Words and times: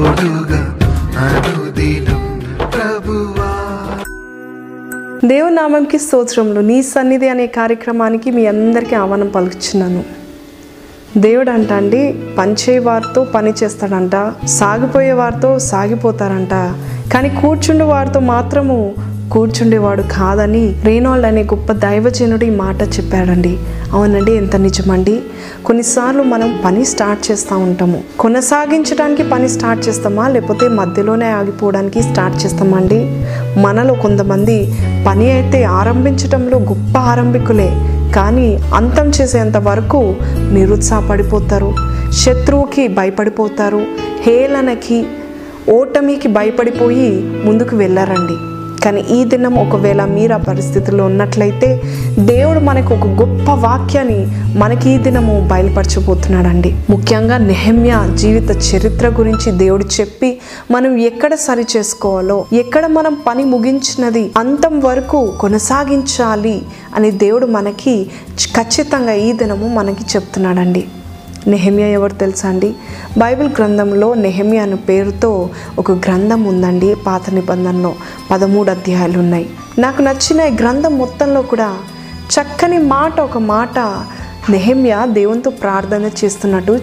తోడుగా 0.00 0.78
అనుదినం 1.18 2.42
ప్రభువా. 2.58 3.48
నామంకి 5.48 5.98
నీ 6.60 6.82
సన్నిధి 6.82 7.28
అనే 7.28 7.46
కార్యక్రమానికి 7.46 8.30
మీ 8.30 8.46
అందరికీ 8.46 8.94
ఆహ్వానం 8.94 9.28
పలుకుచున్నాను. 9.28 10.04
దేవుడు 11.16 11.50
అంట 11.50 11.72
అండి 11.72 12.22
పనిచేయవారితో 12.38 13.24
పని 13.24 13.52
చేస్తాడంట 13.62 14.46
సాగిపోయే 14.46 15.12
వారితో 15.12 15.58
సాగిపోతారంట. 15.58 16.50
కానీ 17.12 17.28
కూర్చుండే 17.28 17.84
వారితో 17.84 18.20
మాత్రము 18.20 18.94
కూర్చుండేవాడు 19.32 20.02
కాదని 20.12 20.82
రేనాల్డ్ 20.84 21.26
అనే 21.26 21.42
గొప్ప 21.42 21.72
దైవజనుడు 21.72 22.44
ఈ 22.44 22.50
మాట 22.50 22.82
చెప్పాడండి. 22.82 23.58
అవునండి 23.92 24.32
ఎంత 24.32 24.56
నిజమండి. 24.56 25.22
కొన్నిసార్లు 25.64 26.22
మనం 26.22 26.60
పని 26.64 26.84
స్టార్ట్ 26.84 27.30
చేస్తూ 27.30 27.58
ఉంటాము. 27.58 28.02
కొనసాగించడానికి 28.18 29.22
పని 29.22 29.48
స్టార్ట్ 29.48 29.88
చేస్తామా? 29.88 30.28
లేకపోతే 30.28 30.68
మధ్యలోనే 30.68 31.26
ఆగిపోవడానికి 31.26 32.02
స్టార్ట్ 32.02 32.46
చేస్తామండి? 32.46 33.24
మనలో 33.60 33.94
కొంతమంది 33.94 34.74
పని 35.06 35.32
అయితే 35.32 35.64
ఆరంభించడంలో 35.64 36.58
గొప్ప 36.58 36.98
ఆరంభికులే. 36.98 37.70
కానీ 38.16 38.58
అంతం 38.74 39.08
చేసేంత 39.08 39.56
వరకు 39.56 40.14
నిరుత్సాహపడిపోతారు. 40.52 41.74
శత్రువుకి 42.12 42.88
భయపడిపోతారు. 42.88 43.82
హేళనకి 44.22 45.06
ఓటమికి 45.68 46.28
భయపడిపోయి 46.28 47.22
ముందుకు 47.22 47.76
వెళ్ళారండి. 47.76 48.49
కానీ 48.84 49.00
ఈ 49.10 49.24
దినం 49.24 49.54
ఒకవేళ 49.54 50.04
మీరు 50.04 50.34
ఆ 50.34 50.40
పరిస్థితిలో 50.48 51.02
ఉన్నట్లయితే 51.04 51.68
దేవుడు 52.18 52.60
మనకు 52.60 52.90
ఒక 52.94 53.06
గొప్ప 53.20 53.50
వాక్యాన్ని 53.66 54.18
మనకి 54.58 54.86
ఈ 54.90 54.98
దినము 54.98 55.34
బయలుపరచబోతున్నాడండి. 55.50 56.70
ముఖ్యంగా 56.90 57.36
నెహమ్య 57.50 57.92
జీవిత 58.14 58.50
చరిత్ర 58.68 59.08
గురించి 59.08 59.50
దేవుడు 59.62 59.84
చెప్పి 60.00 60.30
మనం 60.70 60.92
ఎక్కడ 61.10 61.34
సరి 61.46 61.66
చేసుకోవాలో 61.76 62.38
ఎక్కడ 62.52 62.86
మనం 62.86 63.16
పని 63.26 63.44
ముగించినది 63.44 64.24
అంతం 64.36 64.80
వరకు 64.80 65.20
కొనసాగించాలి 65.40 66.56
అని 66.94 67.10
దేవుడు 67.24 67.46
మనకి 67.46 67.96
ఖచ్చితంగా 68.56 69.12
ఈ 69.26 69.32
దినము 69.32 69.68
మనకి 69.78 70.04
చెప్తున్నాడండి. 70.16 70.84
నెహమ్యా 71.46 71.86
ఎవరు 71.86 72.12
తెలుసా 72.12 72.48
అండి? 72.48 72.74
బైబిల్ 73.18 73.48
గ్రంథంలో 73.48 74.14
నెహమ్యా 74.14 74.62
అనే 74.62 74.74
పేరుతో 74.74 75.50
ఒక 75.78 75.92
గ్రంథం 75.92 76.44
ఉందండి 76.44 76.94
పాత 76.94 77.30
నిబంధనలో. 77.30 77.94
పదమూడు 78.30 78.70
అధ్యాయాలు 78.70 79.18
ఉన్నాయి. 79.18 79.50
నాకు 79.78 80.02
నచ్చిన 80.02 80.40
ఈ 80.40 80.50
గ్రంథం 80.50 80.98
మొత్తంలో 80.98 81.42
కూడా 81.42 81.76
చక్కని 82.30 82.78
మాట 82.78 83.20
ఒక 83.20 83.38
మాట 83.38 83.78
నెహమ్యా 84.50 85.04
దేవునితో 85.04 85.50
ప్రార్థన 85.50 86.10
చేస్తున్నట్టు 86.24 86.78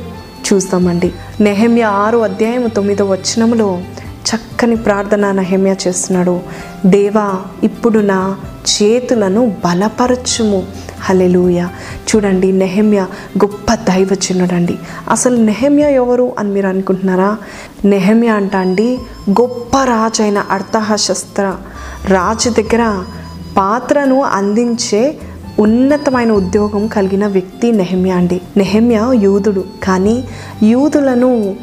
చూస్తామండి. 0.54 1.12
నెహమ్యా 1.42 1.90
ఆరు 1.90 2.18
అధ్యాయం 2.18 2.68
తొమ్మిదో 2.68 3.06
వచనంలో 3.06 3.82
చక్కని 4.28 4.76
ప్రార్థన 4.76 5.32
నెహమ్యా 5.32 5.76
చేస్తున్నాడు. 5.88 6.40
దేవా 6.86 7.40
ఇప్పుడు 7.64 8.00
నా 8.00 8.38
చేతులను 8.72 9.56
బలపరచుము. 9.66 10.64
హలెలూయ 11.02 11.60
చూడండి 12.10 12.52
నెహమ్య 12.52 13.00
గొప్ప 13.38 13.74
దైవజనుడండి 13.74 14.76
అసలు 15.10 15.36
నెహమ్య 15.36 15.84
ఎవరు 15.84 16.32
అని 16.40 16.50
మీరు 16.50 16.68
అనుకుంటున్నారా? 16.68 17.38
నెహమ్య 17.86 18.28
అంట 18.28 18.56
అండి 18.56 18.98
గొప్ప 19.30 19.78
రాజు 19.84 20.22
అయిన 20.22 20.38
అర్థహశస్త్ర 20.38 21.56
రాజు 22.08 22.50
దగ్గర 22.50 23.04
పాత్రను 23.58 24.24
అందించే 24.24 25.20
ఉన్నతమైన 25.60 26.32
ఉద్యోగం 26.32 26.88
కలిగిన 26.88 27.28
వ్యక్తి 27.28 27.72
నెహమ్య 27.72 28.12
అండి. 28.12 28.42
నెహమ్య 28.58 29.12
యూదుడు 29.14 29.64
కానీ 29.84 30.24
యూదులను 30.64 31.56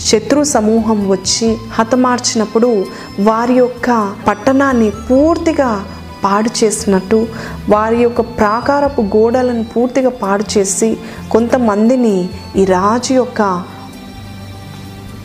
శత్రు 0.00 0.44
సమూహం 0.44 1.08
వచ్చి 1.08 1.56
హతమార్చినప్పుడు 1.72 2.86
వారి 3.20 3.54
యొక్క 3.54 4.14
పట్టణాన్ని 4.28 4.90
పూర్తిగా 4.90 5.84
పాడు 6.24 6.64
చేసినట్టు 6.64 7.26
వారి 7.68 8.02
యొక్క 8.02 8.20
ప్రాకారపు 8.20 9.00
గోడలను 9.02 9.64
పూర్తిగా 9.64 10.10
పాడు 10.10 10.58
చేసి 10.58 10.96
కొంతమందిని 11.30 12.28
ఈ 12.56 12.64
రాజు 12.64 13.12
యొక్క 13.12 13.62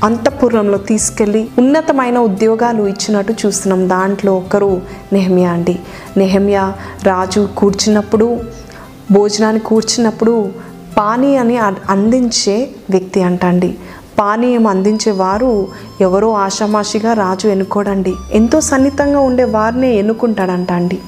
అంతఃపురంలో 0.04 0.78
తీసుకెళ్ళి 0.78 1.48
ఉన్నతమైన 1.58 2.18
ఉద్యోగాలు 2.20 2.88
ఇచ్చినట్టు 2.88 3.34
చూస్తున్నాం. 3.46 3.90
దాంట్లో 3.90 4.34
ఒకరు 4.34 4.82
నెహమ్యా 5.14 5.52
అండి. 5.52 5.80
నెహమ్యా 6.18 6.74
రాజు 7.04 7.50
కూర్చున్నప్పుడు 7.58 8.40
భోజనాన్ని 9.12 9.60
కూర్చున్నప్పుడు 9.60 10.54
అని 11.00 11.58
అందించే 11.90 12.70
వ్యక్తి 12.90 13.22
అంట 13.22 13.46
అండి 13.46 13.78
పానీయం 14.20 14.68
అందించేవారు 14.68 15.68
ఎవరో 16.02 16.34
ఆషామాషిగా 16.34 17.14
రాజు 17.14 17.48
ఎన్నుకోడండి. 17.48 18.14
ఎంతో 18.32 18.62
సన్నిహితంగా 18.62 19.20
ఉండే 19.20 19.44
వారినే 19.44 19.94
ఎన్నుకుంటాడంట 19.94 20.72
అండి. 20.72 21.00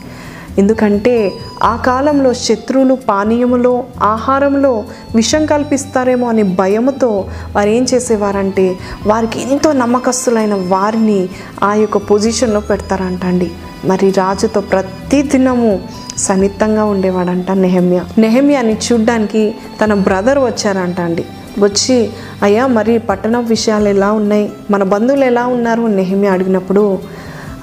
ఎందుకంటే 0.58 1.34
ఆ 1.64 1.76
కాలంలో 1.76 2.34
శత్రువులు 2.34 2.94
పానీయములో 2.94 3.84
ఆహారంలో 4.02 4.84
విషం 5.16 5.46
కల్పిస్తారేమో 5.46 6.28
అనే 6.28 6.44
భయముతో 6.44 7.26
వారు 7.56 7.70
ఏం 7.70 7.86
చేసేవారంటే 7.94 8.78
వారికి 9.08 9.52
ఎంతో 9.52 9.72
నమ్మకస్తులైన 9.72 10.54
వారిని 10.54 11.30
ఆ 11.64 11.74
యొక్క 11.74 11.98
పొజిషన్లో 11.98 12.60
పెడతారంట 12.60 13.26
అండి. 13.26 13.52
మరి 13.86 14.10
రాజుతో 14.12 14.62
ప్రతి 14.62 15.22
దినము 15.22 15.80
సన్నిహితంగా 16.18 16.86
ఉండేవాడంట 16.86 17.52
నెహమ్య. 17.52 18.04
నెహమ్యాని 18.18 18.78
చూడ్డానికి 18.92 19.56
తన 19.84 19.94
బ్రదర్ 19.94 20.40
వచ్చారంట 20.40 21.00
అండి. 21.00 21.26
వచ్చి 21.60 22.10
అయ్యా 22.44 22.68
మరి 22.68 22.98
పట్టణం 22.98 23.46
విషయాలు 23.46 23.90
ఎలా 23.90 24.12
ఉన్నాయి? 24.12 24.52
మన 24.72 24.84
బంధువులు 24.84 25.26
ఎలా 25.26 25.48
ఉన్నారు? 25.48 25.82
నెహిమి 25.88 26.28
అడిగినప్పుడు 26.28 27.00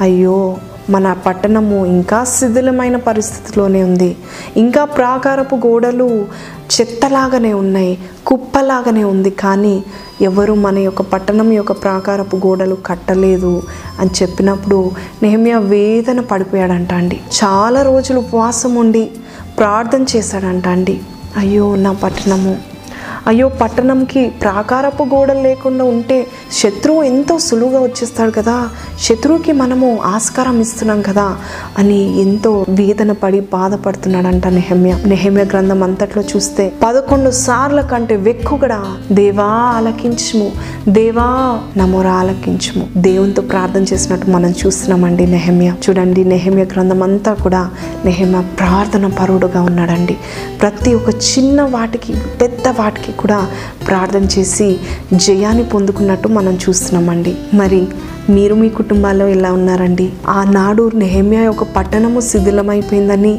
అయ్యో 0.01 0.57
మన 0.91 1.13
పట్టణము 1.27 1.87
ఇంకా 1.87 2.25
శిథిలమైన 2.25 2.97
పరిస్థితిలోనే 2.97 3.83
ఉంది. 3.83 4.17
ఇంకా 4.57 4.85
ప్రాకారపు 4.85 5.57
గోడలు 5.57 6.09
చెత్తలాగానే 6.75 7.53
ఉన్నాయి 7.53 7.99
కుప్పలాగానే 8.27 9.05
ఉంది. 9.05 9.31
కానీ 9.31 9.83
ఎవరు 10.23 10.53
మన 10.55 10.79
యొక్క 10.79 11.03
పట్టణం 11.03 11.53
యొక్క 11.53 11.73
ప్రాకారపు 11.73 12.37
గోడలు 12.37 12.77
కట్టలేదు 12.87 13.63
అని 14.01 14.11
చెప్పినప్పుడు 14.23 14.91
నెహమ్య 15.23 15.55
వేదన 15.57 16.21
పడిపోయాడంట 16.21 16.93
అండి 16.93 17.21
చాలా 17.45 17.83
రోజులు 17.83 18.19
ఉపవాసం 18.19 18.75
ఉండి 18.75 19.11
ప్రార్థన 19.59 20.05
చేశాడంట 20.17 20.69
అండి 20.69 21.01
అయ్యో 21.37 21.77
నా 21.77 21.93
పట్టణము 21.93 22.74
అయ్యో 23.27 23.49
పట్టణంకి 23.49 24.29
ప్రాకారపు 24.29 25.03
గోడలు 25.03 25.41
లేకుండా 25.41 25.85
ఉంటే 25.85 26.27
శత్రువు 26.53 27.03
ఎంతో 27.03 27.39
సులువుగా 27.39 27.81
వచ్చేస్తాడు 27.81 28.31
కదా. 28.31 28.69
శత్రువుకి 29.01 29.53
మనము 29.53 29.99
ఆస్కారం 30.05 30.61
ఇస్తున్నాం 30.61 31.03
కదా 31.03 31.37
అని 31.79 32.21
ఎంతో 32.21 32.67
వేదన 32.69 33.13
పడి 33.13 33.41
బాధపడుతున్నాడంట 33.41 34.47
నెహమ్య. 34.47 34.97
నెహమ్య 35.07 35.45
గ్రంథం 35.45 35.83
అంతట్లో 35.83 36.23
చూస్తే 36.37 36.73
పదకొండు 36.83 37.31
సార్ల 37.31 37.81
కంటే 37.81 38.17
వెక్కుగడా 38.17 38.85
దేవా 39.13 39.45
ఆలకించుము 39.45 40.53
దేవా 40.89 41.59
నమోరా 41.77 42.13
ఆలకించుము. 42.13 42.89
దేవునితో 42.97 43.43
ప్రార్థన 43.43 43.83
చేసినట్టు 43.83 44.31
మనం 44.31 44.55
చూస్తున్నామండి 44.67 45.27
నెహమ్య. 45.27 45.75
చూడండి 45.89 46.25
నెహమ్య 46.25 46.65
గ్రంథం 46.65 47.03
అంతా 47.03 47.35
కూడా 47.35 47.71
నెహమ్య 48.05 48.41
ప్రార్థన 48.59 49.07
పరుడుగా 49.07 49.63
ఉన్నాడండి. 49.63 50.17
ప్రతి 50.61 50.95
ఒక్క 50.95 51.09
చిన్న 51.09 51.63
వాటికి 51.63 52.15
పెద్ద 52.41 52.69
వాటికి 52.69 53.14
కూడా 53.21 53.49
ప్రార్థన 53.89 54.25
చేసి 54.39 54.77
జయాన్ని 55.13 55.65
పొందుకున్నట్టు 55.65 56.29
మనం 56.29 56.59
చూస్తున్నామండి. 56.65 57.35
మరి 57.55 57.89
మీరు 58.31 58.55
మీ 58.55 58.69
కుటుంబాల్లో 58.69 59.29
ఎలా 59.29 59.53
ఉన్నారండి? 59.53 60.13
ఆనాడు 60.29 60.91
నెహమ్యా 60.95 61.43
యొక్క 61.43 61.63
పట్టణము 61.77 62.21
శిథిలమైపోయిందని 62.21 63.35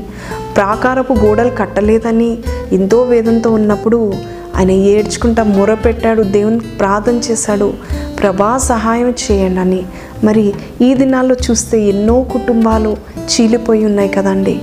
ప్రాకారపు 0.56 1.13
గోడలు 1.13 1.50
కట్టలేదని 1.50 2.38
ఎంతో 2.72 3.01
వేదంతో 3.01 3.51
ఉన్నప్పుడు 3.51 4.13
ఆయన 4.57 4.72
ఏడ్చుకుంటా 4.72 5.44
మొరపెట్టాడు 5.44 6.22
దేవుని 6.24 6.60
ప్రార్థన 6.60 7.18
చేశాడు 7.31 7.74
ప్రభా 8.19 8.57
సహాయం 8.57 9.10
చేయండి 9.24 9.60
అని 9.60 9.81
మరి 10.24 10.54
ఈ 10.81 10.94
దినాల్లో 10.94 11.36
చూస్తే 11.36 11.77
ఎన్నో 11.83 12.16
కుటుంబాలు 12.33 12.98
చీలిపోయి 13.31 13.86
ఉన్నాయి 13.86 14.10
కదండి. 14.10 14.56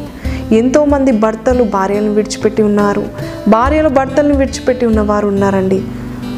ఎంతోమంది 0.53 1.13
భర్తలు 1.13 1.65
భార్యలను 1.65 2.15
విడిచిపెట్టి 2.15 2.63
ఉన్నారు. 2.63 3.05
భార్యలు 3.49 3.89
భర్తలను 3.89 4.35
విడిచిపెట్టి 4.35 4.87
ఉన్నవారు 4.87 5.27
ఉన్నారండి. 5.27 5.83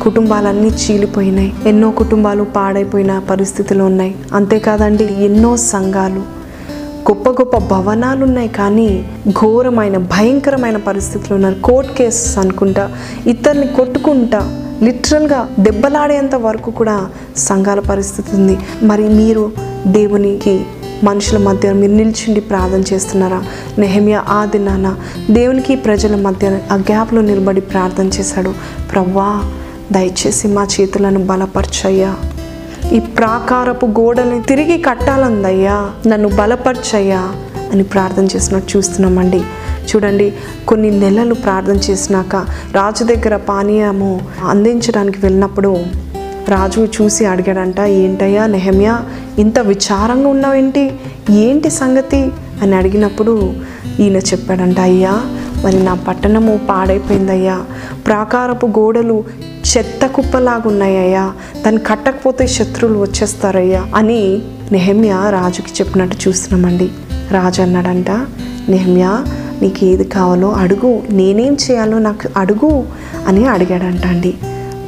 కుటుంబాలన్నీ 0.03 0.69
చీలిపోయినాయి. 0.69 1.55
ఎన్నో 1.67 1.91
కుటుంబాలు 1.91 2.45
పాడైపోయిన 2.45 3.23
పరిస్థితులు 3.31 3.83
ఉన్నాయి. 3.83 4.15
అంతేకాదండి 4.33 5.05
ఎన్నో 5.05 5.57
సంఘాలు. 5.57 6.45
గొప్ప 7.11 7.31
గొప్ప 7.31 7.59
భవనాలు 7.59 8.25
ఉన్నాయి 8.25 8.49
కానీ 8.49 9.09
ఘోరమైన 9.31 9.97
భయంకరమైన 9.97 10.77
పరిస్థితులు 10.77 11.35
ఉన్నారు. 11.35 11.55
కోర్ట్ 11.55 11.93
కేసెస్ 11.93 12.39
అనుకుంటా 12.39 12.91
ఇతరుని 13.27 13.67
కొట్టుకుంటా 13.67 14.61
లిటరల్గా 14.83 15.49
దెబ్బలాడేంత 15.61 16.35
వరకు 16.35 16.71
కూడా 16.71 17.09
సంఘాల 17.37 17.81
పరిస్థితి 17.81 18.37
ఉంది. 18.37 18.59
మరి 18.83 19.09
మీరు 19.09 19.53
దేవునికి 19.87 20.67
మనుషుల 21.05 21.39
మధ్య 21.39 21.73
మీరు 21.73 21.93
నిల్చుండి 21.93 22.41
ప్రార్థన 22.41 22.95
చేస్తున్నారా? 22.95 23.43
నెహమియా 23.79 24.25
ఆ 24.29 24.45
దినాన 24.45 24.97
దేవునికి 25.31 25.77
ప్రజల 25.77 26.17
మధ్య 26.17 26.59
ఆ 26.73 26.75
గ్యాప్లో 26.75 27.23
నిలబడి 27.23 27.61
ప్రార్థన 27.61 28.07
చేశాడు. 28.07 28.55
ప్రవ్వా 28.93 29.43
దయచేసి 29.93 30.49
మా 30.49 30.67
చేతులను 30.81 31.27
బలపరచయ్యా. 31.27 32.15
ఈ 32.93 33.01
ప్రాకారపు 33.01 33.87
గోడల్ని 33.87 34.43
తిరిగి 34.43 34.83
కట్టాలందయ్యా. 34.83 35.91
నన్ను 36.07 36.29
బలపరచయ్యా 36.29 37.33
అని 37.73 37.83
ప్రార్థన 37.83 38.25
చేసినట్టు 38.25 38.79
చూస్తున్నామండి. 38.79 39.43
చూడండి 39.85 40.33
కొన్ని 40.69 40.91
నెలలు 40.91 41.35
ప్రార్థన 41.35 41.77
చేసినాక 41.77 42.37
రాజు 42.73 43.05
దగ్గర 43.05 43.37
పానీయము 43.37 44.21
అందించడానికి 44.49 45.19
వెళ్ళినప్పుడు 45.23 45.77
రాజు 46.49 46.89
చూసి 47.03 47.27
అడిగాడంట 47.27 47.81
ఏంటయ్యా 47.81 48.47
నెహమ్యా 48.47 49.03
ఇంత 49.39 49.59
విచారంగా 49.59 50.29
ఉన్నావేంటి? 50.29 50.93
ఏంటి 51.31 51.71
సంగతి? 51.71 52.31
అని 52.63 52.75
అడిగినప్పుడు 52.75 53.53
ఈయన 54.01 54.17
చెప్పాడంట 54.17 54.81
అయ్యా 54.81 55.21
మరి 55.65 55.83
నా 55.83 55.95
పట్టణము 55.95 56.61
పాడైపోయిందయ్యా. 56.71 57.61
ప్రాకారపు 58.07 58.67
గోడలు 58.67 59.25
చెత్త 59.77 60.07
కుప్పలాగా 60.07 60.63
ఉన్నాయ్యా 60.67 61.33
దాన్ని 61.67 61.81
కట్టకపోతే 61.87 62.47
శత్రువులు 62.47 62.99
వచ్చేస్తారయ్యా 62.99 63.87
అని 63.95 64.43
నెహమ్యా 64.73 65.31
రాజుకి 65.31 65.73
చెప్పినట్టు 65.81 66.29
చూస్తున్నామండి. 66.29 66.91
రాజు 67.31 67.63
అన్నాడంట 67.63 68.11
నెహమ్యా 68.69 69.25
నీకు 69.63 69.85
ఏది 69.85 70.05
కావాలో 70.05 70.53
అడుగు. 70.53 71.03
నేనేం 71.11 71.57
చేయాలో 71.71 71.99
నాకు 71.99 72.29
అడుగు 72.37 72.85
అని 73.27 73.47
అడిగాడంట 73.47 74.07
అండి. 74.07 74.35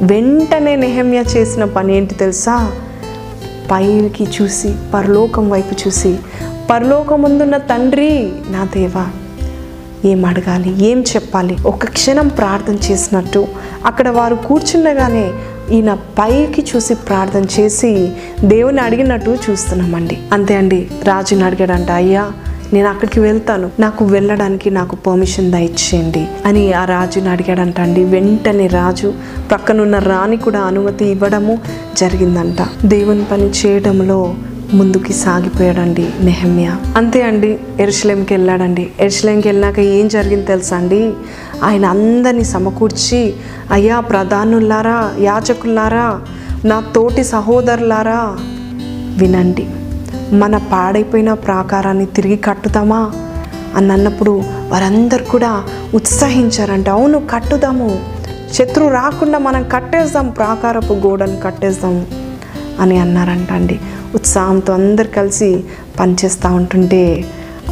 వెంటనే 0.01 0.75
నెహమ్యా 0.75 1.21
చేసిన 1.21 1.65
పని 1.65 1.97
ఏంటి 1.97 2.13
తెలుసా? 2.13 2.71
పైకి 3.71 4.25
చూసి 4.25 4.75
పరలోకం 4.93 5.49
వైపు 5.49 5.87
చూసి 5.87 6.17
పరలోకం 6.69 7.21
ముందున్న 7.21 7.57
తండ్రి 7.57 8.31
నా 8.49 8.63
దేవా 8.63 9.05
ఏం 10.05 10.25
అడగాలి 10.25 10.85
ఏం 10.85 10.99
చెప్పాలి? 11.01 11.57
ఒక 11.65 11.85
క్షణం 11.85 12.27
ప్రార్థన 12.27 12.75
చేసినట్టు 12.75 13.47
అక్కడ 13.85 14.09
వారు 14.09 14.35
కూర్చుండగానే 14.35 15.31
ఈయన 15.71 15.93
పైకి 15.93 16.61
చూసి 16.61 16.95
ప్రార్థన 16.95 17.45
చేసి 17.59 18.11
దేవుని 18.43 18.81
అడిగినట్టు 18.81 19.37
చూస్తున్నామండి. 19.49 20.17
అంతే 20.31 20.55
అండి 20.55 20.89
రాజుని 21.03 21.43
అడిగాడంట 21.43 21.91
అయ్యా 21.91 22.31
నేను 22.73 22.89
అక్కడికి 22.89 23.19
వెళ్తాను. 23.19 23.69
నాకు 23.79 24.05
వెళ్ళడానికి 24.05 24.69
నాకు 24.69 24.95
పర్మిషన్ 24.95 25.51
దయచేయండి 25.51 26.27
అని 26.45 26.73
ఆ 26.73 26.85
రాజుని 26.85 27.29
అడిగాడంట 27.29 27.79
అండి. 27.79 28.03
వెంటనే 28.03 28.67
రాజు 28.67 29.13
పక్కనున్న 29.51 29.99
రాణి 29.99 30.37
కూడా 30.37 30.59
అనుమతి 30.59 31.05
ఇవ్వడము 31.05 31.57
జరిగిందంట. 31.97 32.57
దేవుని 32.85 33.23
పని 33.23 33.49
చేయడంలో 33.49 34.35
ముందుకి 34.73 35.13
సాగిపోయాడండి 35.13 36.07
నెహమ్య. 36.19 36.75
అంతే 36.97 37.21
అండి 37.21 37.59
ఎరుసలేంకి 37.79 38.33
వెళ్ళాడండి. 38.33 38.89
ఎరుసలేంకి 38.99 39.47
వెళ్ళాక 39.47 39.79
ఏం 39.79 40.07
జరిగింది 40.07 40.45
తెలుసా 40.45 40.77
అండి? 40.77 41.13
ఆయన 41.63 41.85
అందరినీ 41.85 42.43
సమకూర్చి 42.43 43.33
అయ్యా 43.71 43.99
ప్రధానులారా 43.99 45.11
యాచకులారా 45.19 46.21
నా 46.65 46.83
తోటి 46.95 47.23
సహోదరులారా 47.23 48.37
వినండి. 49.17 49.67
మన 50.33 50.57
పాడైపోయిన 50.57 51.33
ప్రాకారాన్ని 51.33 52.05
తిరిగి 52.05 52.37
కట్టుదామా? 52.37 53.11
అని 53.75 53.91
అన్నప్పుడు 53.91 54.43
వారందరు 54.67 55.23
కూడా 55.23 55.63
ఉత్సహించారంట. 55.93 56.89
అవును 56.89 57.27
కట్టుదాము. 57.33 57.99
శత్రువు 58.53 58.89
రాకుండా 58.89 59.39
మనం 59.39 59.65
కట్టేద్దాం 59.71 60.29
ప్రాకారపు 60.29 60.93
గోడను 60.93 61.41
కట్టేద్దాం 61.41 62.07
అని 62.79 62.97
అన్నారంట 62.97 63.51
అండి. 63.51 63.79
ఉత్సాహంతో 64.15 64.73
అందరు 64.73 65.07
కలిసి 65.07 65.63
పనిచేస్తూ 65.99 66.49
ఉంటుంటే 66.49 67.25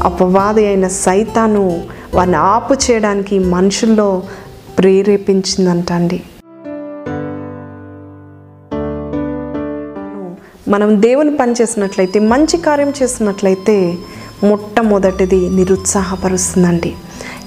అపవాది 0.04 0.68
అయిన 0.68 0.88
సైతాను 0.88 1.84
వారిని 2.14 2.36
ఆపు 2.36 2.74
చేయడానికి 2.74 3.40
మనుషుల్లో 3.40 4.24
ప్రేరేపించిందంట 4.78 5.92
అండి. 5.92 6.24
మనం 10.68 11.02
దేవుని 11.02 11.38
పని 11.38 11.54
చేసినట్లయితే 11.62 12.20
మంచి 12.20 12.58
కార్యం 12.58 12.94
చేసినట్లయితే 13.04 13.98
మొట్టమొదటిది 14.44 15.50
నిరుత్సాహపరుస్తుందండి. 15.50 16.94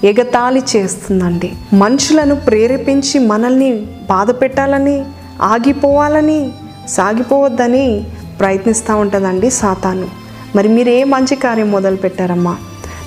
ఎగతాళి 0.03 0.61
చేస్తుందండి. 0.75 1.53
మనుషులను 1.73 2.35
ప్రేరేపించి 2.35 3.19
మనల్ని 3.19 3.71
బాధ 4.09 4.31
పెట్టాలని 4.31 5.05
ఆగిపోవాలని 5.41 6.51
సాగిపోవద్దని 6.89 8.03
ప్రయత్నిస్తూ 8.39 8.95
ఉంటుందండి 8.95 9.49
సాతాను. 9.49 10.07
మరి 10.55 10.67
మీరు 10.67 10.89
ఏ 10.89 11.03
మంచి 11.03 11.35
కార్యం 11.35 11.71
మొదలు 11.71 11.95
పెట్టారమ్మా 11.95 12.57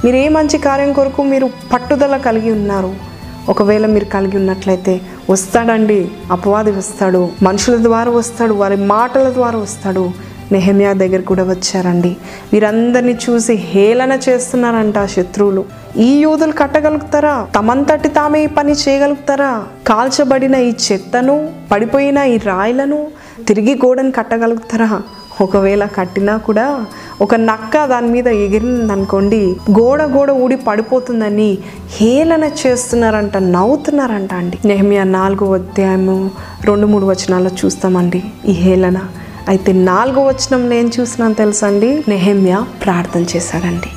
మీరు 0.05 0.17
ఏ 0.17 0.29
మంచి 0.29 0.59
కార్యం 0.59 0.93
కొరకు 0.93 1.23
మీరు 1.23 1.51
పట్టుదల 1.73 2.17
కలిగి 2.17 2.53
ఉన్నారు. 2.53 3.12
ఒకవేళ 3.49 3.87
మీరు 3.87 4.05
కలిగి 4.05 4.37
ఉన్నట్లయితే 4.37 5.01
వస్తాడండి 5.31 6.11
అపవాది 6.31 6.71
వస్తాడు 6.71 7.31
మనుషుల 7.43 7.83
ద్వారా 7.83 8.11
వస్తాడు 8.11 8.55
వారి 8.55 8.77
మాటల 8.77 9.33
ద్వారా 9.33 9.59
వస్తాడు. 9.59 10.11
నెహమ్యా 10.53 10.93
దగ్గర 10.93 11.21
కూడా 11.21 11.43
వచ్చారండి. 11.43 12.17
వీరందరినీ 12.53 13.19
చూసి 13.31 13.55
హేళన 13.55 14.19
చేస్తున్నారంట 14.29 15.05
శత్రువులు. 15.05 15.65
ఈ 15.97 16.21
యోధులు 16.21 16.53
కట్టగలుగుతారా? 16.53 17.47
తమంతటి 17.57 18.09
తామే 18.09 18.45
ఈ 18.45 18.47
పని 18.47 18.73
చేయగలుగుతారా? 18.73 19.65
కాల్చబడిన 19.87 20.55
ఈ 20.55 20.73
చెత్తను 20.93 21.51
పడిపోయిన 21.73 22.19
ఈ 22.19 22.39
రాయిలను 22.39 23.07
తిరిగి 23.49 23.75
గోడను 23.75 24.11
కట్టగలుగుతారా? 24.11 25.03
ఒకవేళ 25.43 25.85
కట్టినా 25.87 26.37
కూడా 26.37 26.87
ఒక 27.21 27.35
నక్క 27.35 27.85
దాని 27.87 28.07
మీద 28.07 28.29
ఎగిరిందనుకోండి 28.29 29.41
గోడ 29.79 30.03
గోడ 30.03 30.31
ఊడి 30.31 30.57
పడిపోతుందని 30.57 31.59
హేళన 31.91 32.45
చేస్తున్నారంట 32.67 33.37
నవ్వుతున్నారంట 33.37 34.35
అండి. 34.35 34.59
నెహమియా 34.65 35.05
నాలుగో 35.05 35.55
అధ్యాయము 35.55 36.31
రెండు 36.65 36.87
మూడు 36.87 37.07
వచనాల్లో 37.07 37.51
చూస్తామండి 37.65 38.23
ఈ 38.49 38.53
హేళన. 38.53 39.01
అయితే 39.49 39.73
నాలుగో 39.73 40.23
వచనం 40.23 40.69
నేను 40.71 40.91
చూసినాను 41.01 41.35
తెలుసండి 41.35 42.05
నెహమ్య 42.09 42.65
ప్రార్థన 42.85 43.25
చేశాడండి. 43.37 43.91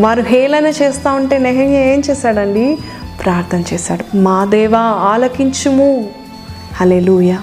వారు 0.00 0.22
హేళన 0.22 0.66
చేస్తూ 0.66 1.10
ఉంటే 1.10 1.38
నెహమ్య 1.38 1.92
ఏం 1.92 2.02
చేశాడండి? 2.10 2.78
ప్రార్థన 3.24 3.62
చేశాడు. 3.74 4.16
మా 4.16 4.44
దేవా 4.44 4.84
ఆలకించుము. 5.10 5.90
హలెలూయా 6.80 7.38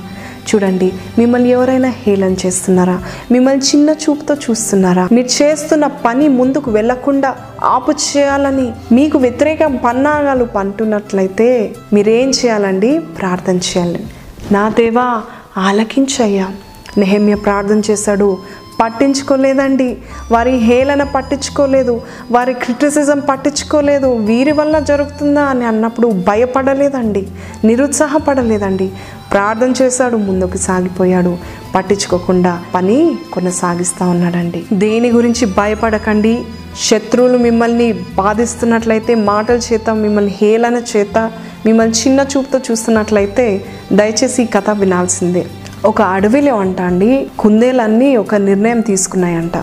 చూడండి 0.49 0.93
మిమ్మల్ని 1.17 1.49
ఎవరైనా 1.49 1.89
హేళన 1.89 2.35
చేస్తున్నారా? 2.45 3.03
మిమ్మల్ని 3.31 3.61
చిన్న 3.65 3.89
చూపుతో 3.89 4.35
చూస్తున్నారా? 4.35 5.09
మీరు 5.11 5.43
చేస్తున్న 5.43 5.87
పని 5.87 6.27
ముందుకు 6.27 6.71
వెళ్ళకుండా 6.71 7.35
ఆపు 7.63 7.91
చేయాలని 7.91 8.71
మీకు 8.91 9.17
వ్యతిరేక 9.17 9.59
పన్నాగాలు 9.63 10.45
పంటున్నట్లయితే 10.45 11.75
మీరేం 11.93 12.29
చేయాలండి? 12.29 12.99
ప్రార్థన 12.99 13.55
చేయాలి. 13.55 14.07
నా 14.51 14.69
దేవా 14.69 15.21
ఆలకించయ్యా. 15.57 16.49
నెహమ్య 16.97 17.35
ప్రార్థన 17.35 17.81
చేశాడు. 17.91 18.37
పట్టించుకోలేదండి. 18.79 19.97
వారి 20.31 20.57
హేళన 20.57 21.03
పట్టించుకోలేదు. 21.03 22.01
వారి 22.31 22.53
క్రిటిసిజం 22.53 23.19
పట్టించుకోలేదు. 23.19 24.13
వీరి 24.13 24.51
వల్ల 24.51 24.79
జరుగుతుందా 24.79 25.41
అని 25.41 25.65
అన్నప్పుడు 25.65 26.07
భయపడలేదండి. 26.07 27.27
నిరుత్సాహపడలేదండి. 27.65 28.91
ప్రార్థన 29.31 29.73
చేశాడు 29.81 30.17
ముందుకు 30.17 30.57
సాగిపోయాడు. 30.57 31.37
పట్టించుకోకుండా 31.75 32.63
పని 32.75 33.15
కొనసాగిస్తూ 33.33 34.09
ఉన్నాడండి. 34.09 34.63
దేని 34.73 35.11
గురించి 35.11 35.45
భయపడకండి. 35.45 36.43
శత్రువులు 36.83 37.37
మిమ్మల్ని 37.37 37.93
బాధిస్తున్నట్లయితే 37.93 39.15
మాటల 39.15 39.55
చేత 39.55 39.89
మిమ్మల్ని 39.89 40.35
హేళన 40.41 40.81
చేత 40.97 41.31
మిమ్మల్ని 41.65 41.93
చిన్న 41.93 42.25
చూపుతో 42.37 42.59
చూస్తున్నట్లయితే 42.71 43.65
దయచేసి 43.93 44.43
ఈ 44.43 44.45
కథ 44.45 44.69
వినాల్సిందే. 44.69 45.45
ఒక 45.85 46.01
అడవిలో 46.15 46.51
అంట 46.57 46.81
అండి 46.81 47.09
కుందేలన్నీ 47.39 48.09
ఒక 48.15 48.35
నిర్ణయం 48.35 48.81
తీసుకున్నాయంట. 48.81 49.57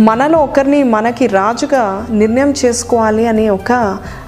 మనలో 0.00 0.38
ఒకరిని 0.38 0.80
మనకి 0.94 1.26
రాజుగా 1.26 1.82
నిర్ణయం 2.10 2.50
చేసుకోవాలి 2.62 3.24
అనే 3.26 3.44
ఒక 3.48 3.72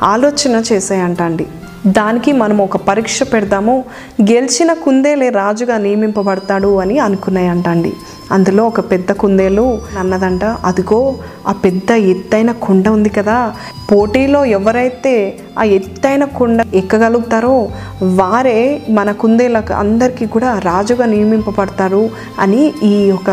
ఆలోచన 0.03 0.63
చేసాయంట 0.73 1.23
అండి. 1.23 1.47
దానికి 1.85 2.33
మనం 2.33 2.61
ఒక 2.61 2.77
పరీక్ష 2.77 3.23
పెడదాము. 3.23 3.85
గెలిచిన 4.23 4.73
కుందేలే 4.73 5.29
రాజుగా 5.31 5.79
నియమింపబడతాడు 5.79 6.81
అని 6.81 6.99
అనుకున్నాయంట 6.99 7.69
అండి 7.69 7.93
అందులో 8.33 8.67
ఒక 8.67 8.81
పెద్ద 8.81 9.13
కుందేలు 9.13 9.79
అన్నదంట 9.99 10.45
అదిగో 10.45 11.17
ఆ 11.47 11.53
పెద్ద 11.53 11.91
ఎత్తైన 11.91 12.53
కొండ 12.53 12.89
ఉంది 12.89 13.09
కదా. 13.09 13.55
పోటీలో 13.93 14.45
ఎవరైతే 14.45 15.15
ఆ 15.59 15.65
ఎత్తైన 15.65 16.25
కొండ 16.25 16.65
ఎక్కగలుగుతారో 16.75 17.69
వారే 18.03 18.59
మన 18.89 19.13
కుందేలకు 19.13 19.73
అందరికీ 19.73 20.27
కూడా 20.27 20.59
రాజుగా 20.59 21.07
నియమింపబడతారు 21.07 22.11
అని 22.39 22.73
ఈ 22.83 23.07
యొక్క 23.09 23.31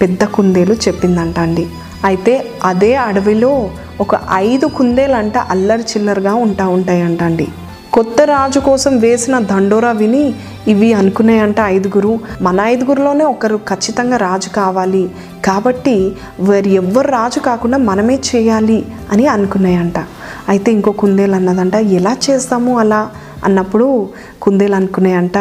పెద్ద 0.00 0.24
కుందేలు 0.24 0.72
చెప్పిందంట 0.74 1.38
అండి 1.38 1.66
అయితే 2.04 2.34
అదే 2.64 2.94
అడవిలో 2.94 3.70
ఒక 4.00 4.16
ఐదు 4.32 4.66
కుందేలంట 4.66 5.38
అల్లరి 5.38 5.82
చిల్లరగా 5.82 6.34
ఉంటా 6.34 6.68
ఉంటాయంట 6.68 7.22
అండి 7.22 7.48
కొత్త 7.94 8.22
రాజు 8.22 8.60
కోసం 8.60 8.98
వేసిన 8.98 9.38
దండోరా 9.38 9.92
విని 9.92 10.34
ఇవి 10.68 10.92
అనుకున్నాయంట 10.92 11.60
ఐదుగురు. 11.60 12.18
మన 12.40 12.60
ఐదుగురులోనే 12.60 13.24
ఒకరు 13.24 13.56
ఖచ్చితంగా 13.56 14.16
రాజు 14.16 14.48
కావాలి. 14.48 15.10
కాబట్టి 15.44 16.12
వారు 16.40 16.68
ఎవ్వరు 16.68 17.08
రాజు 17.08 17.40
కాకుండా 17.40 17.78
మనమే 17.78 18.18
చేయాలి 18.34 18.86
అని 19.12 19.26
అనుకున్నాయంట. 19.26 19.98
అయితే 20.48 20.72
ఇంకో 20.72 20.92
కుందేలు 20.92 21.34
అన్నదంట 21.34 21.74
ఎలా 21.74 22.16
చేస్తాము 22.30 22.78
అలా? 22.78 23.10
అన్నప్పుడు 23.44 24.08
కుందేలు 24.42 24.74
అనుకునేయంట 24.74 25.38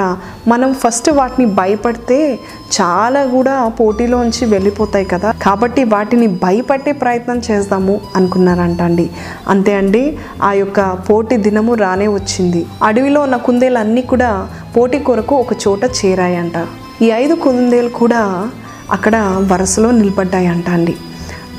మనం 0.48 0.74
ఫస్ట్ 0.74 1.10
వాటిని 1.10 1.46
భయపడితే 1.46 2.40
చాలా 2.82 3.26
కూడా 3.26 3.68
పోటీలోంచి 3.68 4.46
వెళ్ళిపోతాయి 4.46 5.06
కదా. 5.06 5.34
కాబట్టి 5.44 5.84
వాటిని 5.84 6.28
భయపట్టే 6.28 6.92
ప్రయత్నం 6.92 7.42
చేద్దాము 7.52 8.02
అనుకున్నారంట 8.16 8.82
అండి. 8.82 9.10
అంతే 9.48 9.76
అండి 9.76 10.18
ఆ 10.44 10.54
యొక్క 10.54 10.82
పోటీ 10.94 11.38
దినము 11.38 11.74
రానే 11.74 12.08
వచ్చింది. 12.08 12.66
అడవిలో 12.84 13.22
ఉన్న 13.22 13.36
కుందేలు 13.36 13.78
అన్నీ 13.78 14.02
కూడా 14.02 14.48
పోటీ 14.78 15.00
కొరకు 15.00 15.36
ఒక 15.36 15.54
చోట 15.68 15.80
చేరాయంట. 15.84 16.68
ఈ 17.02 17.06
ఐదు 17.06 17.34
కుందేలు 17.34 17.90
కూడా 17.90 18.50
అక్కడ 18.92 19.46
వరుసలో 19.52 19.92
నిలబడ్డాయంట 19.92 20.70
అండి. 20.70 20.96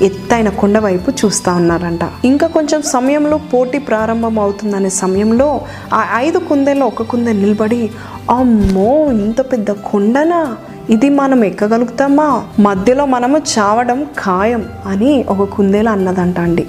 ఎత్తైన 0.01 0.49
కొండ 0.49 0.77
వైపు 0.79 1.11
చూస్తూ 1.11 1.51
ఉన్నారంట. 1.51 2.03
ఇంకా 2.25 2.47
కొంచెం 2.47 2.81
సమయంలో 2.81 3.37
పోటీ 3.37 3.79
ప్రారంభం 3.79 4.39
అవుతుందనే 4.39 4.89
సమయంలో 4.89 5.61
ఆ 5.93 6.01
ఐదు 6.15 6.39
కుందేల్లో 6.39 6.85
ఒక 6.85 7.03
కుందే 7.03 7.33
నిలబడి 7.33 7.91
అమ్మో 8.29 9.11
ఇంత 9.11 9.41
పెద్ద 9.51 9.71
కొండనా? 9.71 10.57
ఇది 10.89 11.09
మనం 11.09 11.43
ఎక్కగలుగుతామా? 11.43 12.43
మధ్యలో 12.59 13.05
మనము 13.05 13.37
చావడం 13.37 14.03
ఖాయం 14.03 14.65
అని 14.85 15.25
ఒక 15.29 15.43
కుందేలు 15.43 15.89
అన్నదంట 15.89 16.39
అండి. 16.39 16.65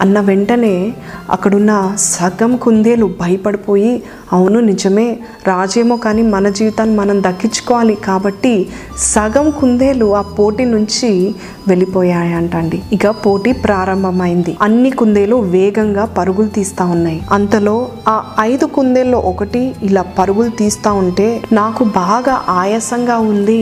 అన్న 0.00 0.20
వెంటనే 0.20 0.92
అక్కడున్న 1.30 1.94
సగం 1.96 2.56
కుందేలు 2.56 3.06
భయపడిపోయి 3.20 4.02
అవును 4.32 4.60
నిజమే 4.60 5.18
రాజేమో 5.48 5.96
కానీ 5.96 6.22
మన 6.22 6.48
జీవితాన్ని 6.48 6.96
మనం 6.96 7.22
దక్కించుకోవాలి 7.22 7.94
కాబట్టి 7.94 8.68
సగం 8.98 9.50
కుందేలు 9.50 10.14
ఆ 10.14 10.22
పోటీ 10.22 10.64
నుంచి 10.64 11.34
వెళ్ళిపోయాయంటండి 11.68 12.82
ఇక 12.92 13.08
పోటీ 13.10 13.52
ప్రారంభమైంది. 13.52 14.56
అన్ని 14.62 14.90
కుందేలు 14.90 15.36
వేగంగా 15.36 16.04
పరుగులు 16.04 16.48
తీస్తా 16.48 16.84
ఉన్నాయి. 16.84 17.22
అంతలో 17.32 17.88
ఆ 18.08 18.24
ఐదు 18.40 18.66
కుందేల్లో 18.66 19.18
ఒకటి 19.18 19.74
ఇలా 19.82 20.02
పరుగులు 20.02 20.48
తీస్తా 20.48 20.92
ఉంటే 20.92 21.42
నాకు 21.52 21.84
బాగా 21.84 22.42
ఆయాసంగా 22.48 23.18
ఉంది 23.18 23.61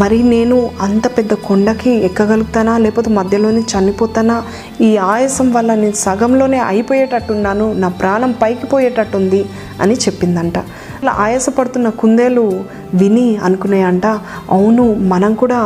మరి 0.00 0.22
నేను 0.22 0.56
అంత 0.80 1.06
పెద్ద 1.18 1.32
కొండకి 1.34 1.90
ఎక్కగలుగుతానా? 2.08 2.78
లేకపోతే 2.84 3.10
మధ్యలోనే 3.10 3.62
చనిపోతానా? 3.72 4.36
ఈ 4.80 4.96
ఆయాసం 5.12 5.52
వల్ల 5.52 5.74
నేను 5.74 5.96
సగంలోనే 6.06 6.58
అయిపోయేటట్టున్నాను 6.72 7.66
నా 7.72 7.88
ప్రాణం 8.00 8.32
పైకి 8.42 8.66
పోయేటట్టుంది 8.66 9.40
అని 9.80 9.94
చెప్పిందంట. 9.94 10.58
అలా 11.00 11.12
ఆయాసపడుతున్న 11.18 11.88
కుందేలు 12.00 12.44
విని 12.94 13.26
అనుకున్నాయంట 13.46 14.06
అవును 14.50 14.94
మనం 15.12 15.34
కూడా 15.34 15.60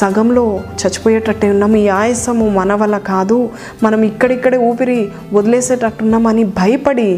సగంలో 0.00 0.44
చచ్చిపోయేటట్టే 0.80 1.50
ఉన్నాం. 1.50 1.76
ఈ 1.76 1.88
ఆయాసము 2.00 2.48
మన 2.58 2.74
వల్ల 2.74 2.98
కాదు 3.12 3.38
మనం 3.82 4.02
ఇక్కడిక్కడే 4.10 4.58
ఊపిరి 4.70 5.00
వదిలేసేటట్టున్నామని 5.32 6.44
భయపడి 6.60 7.10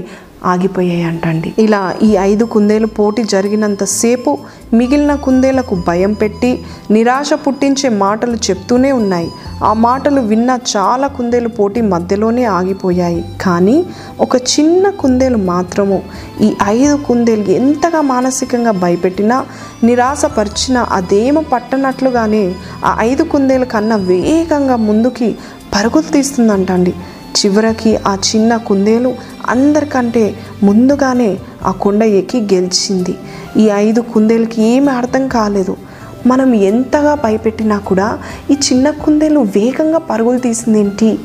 ఆగిపోయాయి 0.44 1.02
అంటండి. 1.02 1.54
ఇలా 1.58 1.94
ఈ 2.02 2.16
ఐదు 2.20 2.44
కుందేలు 2.44 2.86
పోటీ 2.86 3.24
జరిగినంతసేపు 3.24 4.38
మిగిలిన 4.74 5.14
కుందేలకు 5.14 5.74
భయం 5.74 6.12
పెట్టి 6.12 6.62
నిరాశ 6.90 7.30
పుట్టించే 7.32 7.88
మాటలు 7.88 8.36
చెప్తూనే 8.36 8.92
ఉన్నాయి. 8.92 9.30
ఆ 9.64 9.72
మాటలు 9.72 10.20
విన్న 10.20 10.58
చాలా 10.76 11.06
కుందేలు 11.06 11.48
పోటీ 11.48 11.80
మధ్యలోనే 11.80 12.44
ఆగిపోయాయి. 12.44 13.24
కానీ 13.40 13.84
ఒక 14.20 14.36
చిన్న 14.36 14.90
కుందేలు 14.90 15.36
మాత్రము 15.36 16.02
ఈ 16.40 16.54
ఐదు 16.64 16.96
కుందేలు 16.96 17.50
ఎంతగా 17.50 18.00
మానసికంగా 18.00 18.70
భయపెట్టినా 18.70 19.44
నిరాశపరిచినా 19.84 20.86
అదేమో 20.92 21.40
పట్టనట్లుగానే 21.40 22.54
ఆ 22.84 22.96
ఐదు 23.00 23.22
కుందేలు 23.22 23.64
కన్నా 23.64 23.96
వేగంగా 23.96 24.76
ముందుకి 24.76 25.36
పరుగులు 25.74 26.12
తీస్తుందంటండి. 26.12 26.94
చివరికి 27.36 27.96
ఆ 27.96 28.14
చిన్న 28.14 28.56
కుందేలు 28.56 29.14
అందరికంటే 29.48 30.34
ముందుగానే 30.62 31.38
ఆ 31.66 31.70
కొండ 31.70 32.02
ఎక్కి 32.02 32.40
గెలిచింది. 32.40 33.14
ఈ 33.56 33.70
ఐదు 33.74 34.00
కుందేలకి 34.00 34.62
ఏమీ 34.62 34.88
అర్థం 34.88 35.28
కాలేదు. 35.28 35.76
మనం 36.26 36.54
ఎంతగా 36.54 37.14
భయపెట్టినా 37.14 37.78
కూడా 37.78 38.18
ఈ 38.50 38.54
చిన్న 38.54 38.90
కుందేలు 38.90 39.40
వేగంగా 39.40 39.98
పరుగులు 39.98 40.38
తీసిందేంటి? 40.38 41.18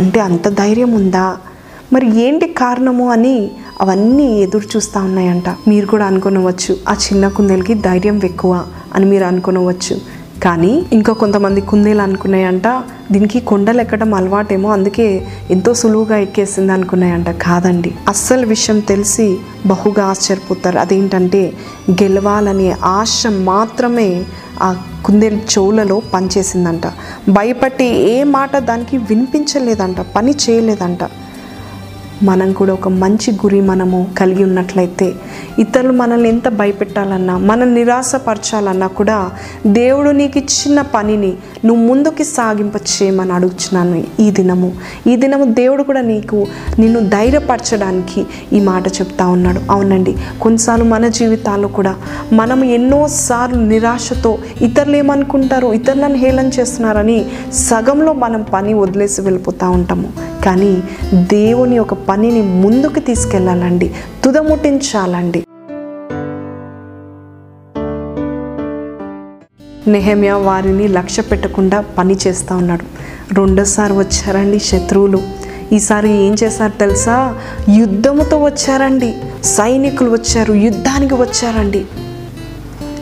అంటే 0.00 0.20
అంత 0.20 0.48
ధైర్యం 0.48 0.92
ఉందా? 0.92 1.36
మరి 1.92 2.20
ఏంటి 2.20 2.46
కారణము 2.46 3.10
అని 3.10 3.50
అవన్నీ 3.80 4.40
ఎదురు 4.40 4.76
చూస్తూ 4.76 5.00
ఉన్నాయంట. 5.00 5.44
మీరు 5.68 5.86
కూడా 5.86 6.06
అనుకునవచ్చు 6.06 6.76
ఆ 6.88 6.92
చిన్న 6.92 7.28
కుందేలకి 7.28 7.74
ధైర్యం 7.74 8.20
ఎక్కువ 8.24 8.64
అని 8.94 9.06
మీరు 9.06 9.24
అనుకునవచ్చు. 9.24 10.17
కానీ 10.42 10.86
ఇంకా 10.92 11.12
కొంతమంది 11.12 11.60
కుందేలు 11.60 12.02
అనుకున్నాయంట 12.02 12.68
దీనికి 13.12 13.40
కొండలు 13.40 13.80
ఎక్కడం 13.80 14.14
అలవాటేమో 14.14 14.68
అందుకే 14.70 15.26
ఎంతో 15.50 15.74
సులువుగా 15.74 16.16
ఎక్కేసింది 16.16 16.72
అనుకున్నాయంట. 16.72 17.30
కాదండి 17.30 17.94
అస్సలు 18.08 18.46
విషయం 18.46 18.80
తెలిసి 18.80 19.38
బహుగా 19.66 20.04
ఆశ్చర్యపోతారు. 20.04 20.78
అదేంటంటే 20.78 21.52
గెలవాలనే 21.90 22.76
ఆశ 22.84 23.22
మాత్రమే 23.26 24.24
ఆ 24.62 24.76
కుందేలు 25.04 25.36
చెవులలో 25.36 26.02
పనిచేసిందంట. 26.14 26.86
భయపట్టి 27.30 27.84
ఏ 27.84 28.24
మాట 28.24 28.58
దానికి 28.58 28.96
వినిపించలేదంట 28.96 30.00
పని 30.00 30.34
చేయలేదంట. 30.50 30.98
మనం 32.22 32.52
కూడా 32.52 32.72
ఒక 32.72 32.88
మంచి 32.88 33.32
గురి 33.32 33.60
మనము 33.60 34.06
కలిగి 34.18 34.44
ఉన్నట్లయితే 34.44 35.14
ఇతరులు 35.58 35.92
మనల్ని 35.92 36.28
ఎంత 36.28 36.48
భయపెట్టాలన్నా 36.48 37.38
మనం 37.38 37.74
నిరాశపరచాలన్నా 37.74 38.86
కూడా 38.86 39.30
దేవుడు 39.66 40.10
నీకు 40.10 40.38
ఇచ్చిన 40.38 40.80
పనిని 40.80 41.36
నువ్వు 41.64 41.86
ముందుకి 41.86 42.24
సాగింప 42.24 42.76
చేయమని 42.76 43.32
అడుగుచున్నాను 43.32 44.04
ఈ 44.20 44.30
దినము. 44.30 44.72
ఈ 45.06 45.16
దినము 45.16 45.44
దేవుడు 45.44 45.82
కూడా 45.82 46.00
నీకు 46.00 46.46
నిన్ను 46.78 47.00
ధైర్యపరచడానికి 47.08 48.26
ఈ 48.52 48.60
మాట 48.60 48.88
చెప్తా 48.88 49.26
ఉన్నాడు. 49.26 49.60
అవునండి 49.70 50.16
కొన్నిసార్లు 50.40 50.84
మన 50.84 51.08
జీవితాల్లో 51.08 51.68
కూడా 51.68 51.94
మనం 52.32 52.64
ఎన్నోసార్లు 52.64 53.60
నిరాశతో 53.64 54.38
ఇతరులు 54.62 54.96
ఏమనుకుంటారు 54.96 55.66
ఇతరులను 55.66 56.14
హేళన 56.14 56.46
చేస్తున్నారని 56.46 57.26
సగంలో 57.52 58.12
మనం 58.12 58.42
పని 58.42 58.74
వదిలేసి 58.74 59.20
వెళ్ళిపోతూ 59.20 59.70
ఉంటాము. 59.70 60.37
కానీ 60.48 60.82
దేవుని 61.14 61.78
ఒక 61.78 61.94
పనిని 61.94 62.42
ముందుకు 62.42 62.98
తీసుకెళ్ళాలండి. 62.98 63.94
తుదముటించాలండి 64.24 65.44
నెహమ్యా 69.86 70.36
వారిని 70.36 70.88
లక్ష్య 70.88 71.22
పెట్టకుండా 71.22 71.80
పని 71.80 72.16
చేస్తూ 72.26 72.56
ఉన్నాడు. 72.56 72.84
రెండోసారి 73.34 73.92
వచ్చారండి 73.92 74.58
శత్రువులు. 74.58 75.22
ఈసారి 75.72 76.10
ఏం 76.10 76.36
చేశారు 76.44 76.72
తెలుసా? 76.78 77.38
యుద్ధముతో 77.76 78.44
వచ్చారండి. 78.44 79.14
సైనికులు 79.44 80.10
వచ్చారు. 80.10 80.52
యుద్ధానికి 80.52 81.14
వచ్చారండి. 81.14 81.84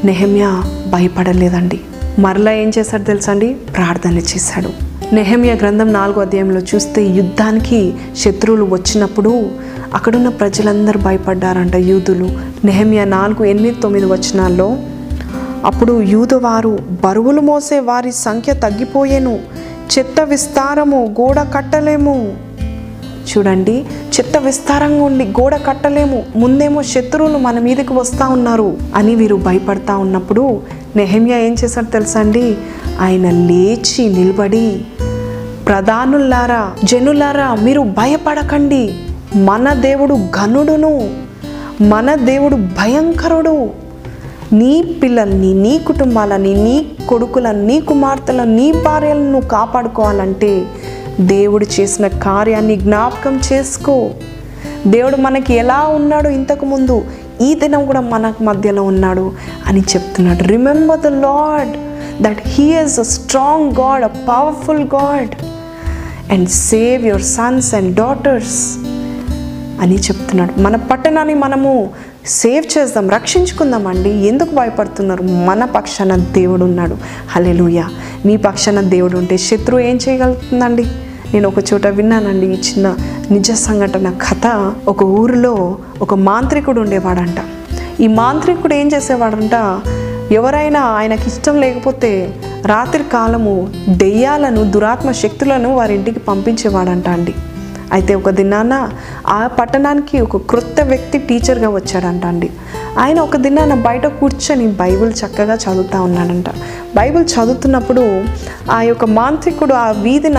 నెహమ్యా 0.05 0.63
భయపడలేదండి. 0.93 1.81
మరలా 2.19 2.53
ఏం 2.53 2.73
చేశాడు 2.79 3.03
తెలుసా 3.03 3.33
అండి? 3.33 3.55
ప్రార్థన 3.77 4.19
చేశాడు. 4.19 4.86
నెహమ్య 5.13 5.55
గ్రంథం 5.55 5.93
నాలుగో 5.93 6.21
అధ్యాయంలో 6.21 6.61
చూస్తే 6.61 7.03
యుద్ధానికి 7.07 7.95
శత్రువులు 8.17 8.65
వచ్చినప్పుడు 8.65 9.51
అక్కడున్న 9.95 10.29
ప్రజలందరూ 10.29 11.01
భయపడ్డారంట 11.01 11.77
యూదులు. 11.77 12.29
నెహమ్య 12.65 13.05
నాలుగు 13.05 13.45
ఎనిమిది 13.45 13.81
తొమ్మిది 13.81 14.07
వచనాల్లో 14.07 14.77
అప్పుడు 15.65 16.03
యూదువారు 16.03 16.79
బరువులు 17.05 17.41
మోసే 17.41 17.81
వారి 17.81 18.13
సంఖ్య 18.13 18.55
తగ్గిపోయేను. 18.55 19.39
చెత్త 19.99 20.21
విస్తారము 20.21 21.15
గోడ 21.21 21.41
కట్టలేము. 21.41 22.37
చూడండి 23.27 23.85
చెత్త 24.19 24.37
విస్తారంగా 24.37 25.05
ఉండి 25.05 25.25
గోడ 25.25 25.55
కట్టలేము. 25.55 26.25
ముందేమో 26.37 26.83
శత్రువులు 26.83 27.39
మన 27.39 27.59
మీదకి 27.59 27.93
వస్తూ 27.93 28.29
ఉన్నారు 28.29 28.77
అని 28.95 29.15
వీరు 29.15 29.37
భయపడతా 29.37 29.97
ఉన్నప్పుడు 29.97 30.61
నెహమియా 30.97 31.39
ఏం 31.39 31.57
చేశారు 31.65 31.87
తెలుసా 31.87 32.21
అండి? 32.21 32.57
ఆయన 33.01 33.31
లేచి 33.31 34.09
నిలబడి 34.09 34.81
ప్రధానులారా 35.67 36.73
జనులారా 36.85 37.55
మీరు 37.55 37.81
భయపడకండి. 37.81 38.95
మన 39.37 39.73
దేవుడు 39.73 40.15
ఘనుడును 40.15 41.11
మన 41.81 42.15
దేవుడు 42.15 42.57
భయంకరుడు. 42.57 43.71
నీ 44.53 44.83
పిల్లల్ని 45.03 45.55
నీ 45.55 45.79
కుటుంబాలని 45.79 46.55
నీ 46.55 46.87
కొడుకులను 47.09 47.67
నీ 47.67 47.81
కుమార్తెలను 47.81 48.57
నీ 48.57 48.73
భార్యలను 48.73 49.41
కాపాడుకోవాలంటే 49.41 50.67
దేవుడు 51.21 51.67
చేసిన 51.81 52.07
కార్యాన్ని 52.07 52.77
జ్ఞాపకం 52.77 53.41
చేసుకో. 53.53 54.11
దేవుడు 54.87 55.17
మనకి 55.17 55.55
ఎలా 55.55 55.87
ఉన్నాడు 55.87 56.29
ఇంతకుముందు 56.29 57.05
ఈ 57.41 57.55
దినం 57.55 57.87
కూడా 57.87 58.01
మన 58.01 58.33
మధ్యలో 58.43 58.83
ఉన్నాడు 58.83 59.33
అని 59.67 59.81
చెప్తున్నాడు. 59.81 60.43
Remember 60.43 61.01
the 61.01 61.07
Lord 61.07 61.86
that 62.23 62.43
he 62.47 62.81
is 62.81 62.99
a 62.99 63.03
strong 63.03 63.73
god 63.73 64.05
a 64.05 64.07
powerful 64.07 64.83
god 64.83 65.31
and 66.33 66.49
save 66.49 67.07
your 67.07 67.23
sons 67.23 67.75
and 67.75 67.95
daughters 67.95 68.77
అని 69.81 69.95
చెప్తున్నాడు. 69.95 70.61
మన 70.61 70.77
పట్టణాన్ని 70.77 71.35
మనము 71.35 71.91
సేవ్ 72.27 72.79
చేద్దాం 72.79 73.11
రక్షించుకుందామండి. 73.11 74.11
ఎందుకు 74.11 74.55
భయపడుతున్నారు? 74.55 75.23
మన 75.23 75.65
పక్షాన 75.65 76.17
దేవుడు 76.17 76.65
ఉన్నాడు. 76.65 76.97
హలెలుయ 77.31 77.83
మీ 78.27 78.37
పక్షాన 78.37 78.81
దేవుడు 78.81 79.19
ఉంటే 79.19 79.37
శత్రువు 79.37 79.81
ఏం 79.81 79.99
చేయగలుగుతుందండి? 80.09 80.87
నేను 81.35 81.49
ఒక 81.49 81.73
చోట 81.73 81.87
విన్నానండి 81.87 82.47
ఈ 82.47 82.51
చిన్న 82.51 82.97
నిజ 83.31 83.53
సంఘటన 83.53 84.11
కథ. 84.11 84.75
ఒక 84.89 85.03
ఊరిలో 85.03 85.79
ఒక 86.03 86.15
మాంత్రికుడు 86.15 86.81
ఉండేవాడంట. 86.81 87.37
ఈ 88.01 88.07
మాంత్రికుడు 88.07 88.75
ఏం 88.75 88.91
చేసేవాడంట? 88.95 89.81
ఎవరైనా 90.33 90.81
ఆయనకి 90.81 91.29
ఇష్టం 91.29 91.61
లేకపోతే 91.61 92.35
రాత్రి 92.67 93.05
కాలము 93.05 93.69
దెయ్యాలను 93.89 94.71
దురాత్మ 94.71 95.13
శక్తులను 95.13 95.75
వారి 95.75 95.95
ఇంటికి 95.95 96.19
పంపించేవాడంట 96.19 97.09
అండి 97.09 97.35
అయితే 97.93 98.15
ఒక 98.15 98.31
దినాన 98.31 98.91
ఆ 99.27 99.47
పట్టణానికి 99.47 100.21
ఒక 100.21 100.37
క్రొత్త 100.37 100.81
వ్యక్తి 100.81 101.19
టీచర్గా 101.19 101.69
వచ్చాడంట 101.69 102.27
అండి 102.27 102.51
ఆయన 102.99 103.21
ఒక 103.21 103.37
దినాన 103.37 103.75
బయట 103.75 104.07
కూర్చొని 104.07 104.67
బైబిల్ 104.67 105.13
చక్కగా 105.13 105.55
చదువుతూ 105.55 106.03
ఉన్నాడంట. 106.03 106.49
బైబిల్ 106.97 107.25
చదువుతున్నప్పుడు 107.25 108.25
ఆ 108.71 108.83
యొక్క 108.83 109.05
మాంత్రికుడు 109.05 109.75
ఆ 109.75 109.91
వీధిన 109.91 110.39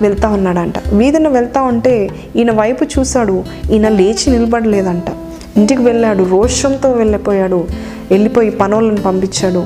వెళ్తా 0.00 0.28
ఉన్నాడంట. 0.28 0.74
వీధిన 0.92 1.28
వెళ్తూ 1.28 1.62
ఉంటే 1.62 2.10
ఈయన 2.36 2.50
వైపు 2.50 2.84
చూశాడు 2.84 3.44
ఈయన 3.70 3.88
లేచి 3.88 4.30
నిలబడలేదంట. 4.30 5.04
ఇంటికి 5.58 5.82
వెళ్ళాడు 5.82 6.22
రోషంతో 6.22 6.90
వెళ్ళిపోయాడు 6.92 7.66
వెళ్ళిపోయి 8.10 8.50
పనులను 8.50 8.96
పంపించాడు. 8.96 9.64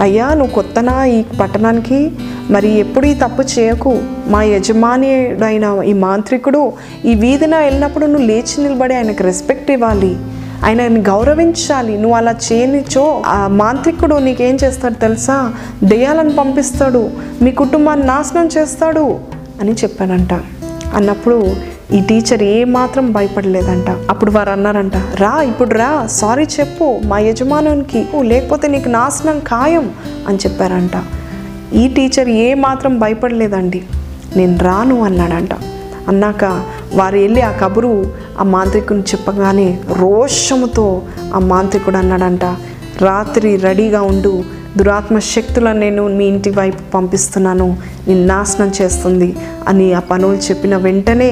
అయ్యా 0.00 0.34
నువ్వు 0.34 0.54
కొత్తనా 0.54 1.04
ఈ 1.04 1.22
పట్టణానికి? 1.40 2.10
మరి 2.50 2.78
ఎప్పుడు 2.78 3.06
ఈ 3.06 3.14
తప్పు 3.14 3.42
చేయకు? 3.42 3.98
మా 4.26 4.42
యజమానియుడైన 4.42 5.82
ఈ 5.86 5.92
మాంత్రికుడు 5.92 6.72
ఈ 7.04 7.14
వీధిన 7.14 7.58
వెళ్ళినప్పుడు 7.58 8.06
నువ్వు 8.06 8.26
లేచి 8.26 8.62
నిలబడి 8.62 8.94
ఆయనకు 8.94 9.22
రెస్పెక్ట్ 9.22 9.70
ఇవ్వాలి. 9.70 10.16
ఆయనని 10.64 11.00
గౌరవించాలి. 11.00 11.98
నువ్వు 11.98 12.16
అలా 12.16 12.34
చేయనిచో 12.52 13.22
ఆ 13.26 13.46
మాంత్రికుడు 13.46 14.14
నీకేం 14.14 14.54
చేస్తాడు 14.64 14.94
తెలుసా? 14.94 15.52
దెయ్యాలను 15.84 16.32
పంపిస్తాడు. 16.32 17.10
మీ 17.42 17.50
కుటుంబాన్ని 17.50 18.06
నాశనం 18.06 18.48
చేస్తాడు 18.58 19.18
అని 19.60 19.72
చెప్పాడంట. 19.72 20.32
అన్నప్పుడు 20.94 21.52
ఈ 21.94 22.00
టీచర్ 22.00 22.42
ఏ 22.42 22.64
మాత్రం 22.64 23.12
భయపడలేదంట. 23.12 23.90
అప్పుడు 24.10 24.30
వారు 24.30 24.50
అన్నారంట 24.50 24.96
రా 24.96 25.42
ఇప్పుడు 25.42 25.74
రా 25.74 26.06
సారీ 26.06 26.46
చెప్పు 26.60 27.00
మా 27.04 27.18
యజమానునికి 27.18 28.06
లేకపోతే 28.22 28.68
నీకు 28.68 28.88
నాశనం 28.88 29.38
ఖాయం 29.38 29.90
అని 30.28 30.38
చెప్పారంట. 30.38 30.96
ఈ 31.74 31.88
టీచర్ 31.88 32.28
ఏ 32.28 32.54
మాత్రం 32.54 32.98
భయపడలేదండి. 32.98 33.82
నేను 34.36 34.58
రాను 34.58 35.02
అన్నాడంట. 35.02 35.54
అన్నాక 36.08 36.44
వారు 36.94 37.16
వెళ్ళి 37.16 37.42
ఆ 37.42 37.52
కబురు 37.62 38.12
ఆ 38.40 38.42
మాంత్రికుని 38.42 39.00
చెప్పగానే 39.00 39.78
రోషముతో 39.92 41.02
ఆ 41.34 41.38
మాంత్రికుడు 41.38 41.96
అన్నాడంట 41.96 42.44
రాత్రి 43.02 43.56
రెడీగా 43.56 44.00
ఉండు 44.02 44.44
దురాత్మ 44.78 45.18
శక్తులను 45.18 45.80
నేను 45.80 46.08
మీ 46.08 46.24
ఇంటి 46.26 46.50
వైపు 46.50 46.82
పంపిస్తున్నాను 46.94 47.76
నేను 48.08 48.26
నాశనం 48.26 48.72
చేస్తుంది 48.82 49.36
అని 49.68 49.94
ఆ 49.94 50.00
పనులు 50.00 50.36
చెప్పిన 50.36 50.76
వెంటనే 50.76 51.30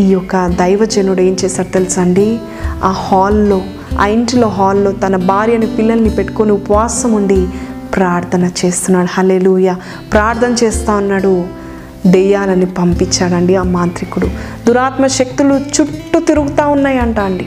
ఈ 0.00 0.04
యొక్క 0.04 0.46
దైవజనుడు 0.46 1.20
ఏం 1.20 1.36
చేశారు 1.44 1.68
తెలుసా 1.68 2.02
అండి 2.02 2.38
ఆ 2.84 2.90
హాల్లో 2.90 3.62
ఆ 4.00 4.06
ఇంటిలో 4.06 4.48
హాల్లో 4.48 4.92
తన 4.92 5.16
భార్యని 5.16 5.66
పిల్లల్ని 5.66 6.10
పెట్టుకొని 6.10 6.52
ఉపవాసం 6.52 7.12
ఉండి 7.12 7.48
ప్రార్థన 7.96 8.50
చేస్తున్నాడు. 8.64 9.08
హలేలుయ 9.10 9.74
ప్రార్థన 10.12 10.56
చేస్తా 10.64 10.94
ఉన్నాడు. 10.94 11.44
దెయ్యాలని 12.06 12.66
పంపించాడండి 12.66 13.56
ఆ 13.56 13.62
మాంత్రికుడు. 13.62 14.26
దురాత్మ 14.66 15.06
శక్తులు 15.06 15.54
చుట్టూ 15.54 16.20
తిరుగుతూ 16.20 16.68
ఉన్నాయంట 16.68 17.20
అండి. 17.20 17.46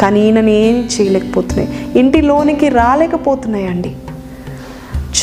కానీ 0.00 0.20
ఈయనని 0.20 0.68
ఏం 0.68 0.88
చేయలేకపోతున్నాయి. 1.00 1.98
ఇంటిలోనికి 1.98 2.68
రాలేకపోతున్నాయండి. 2.68 3.96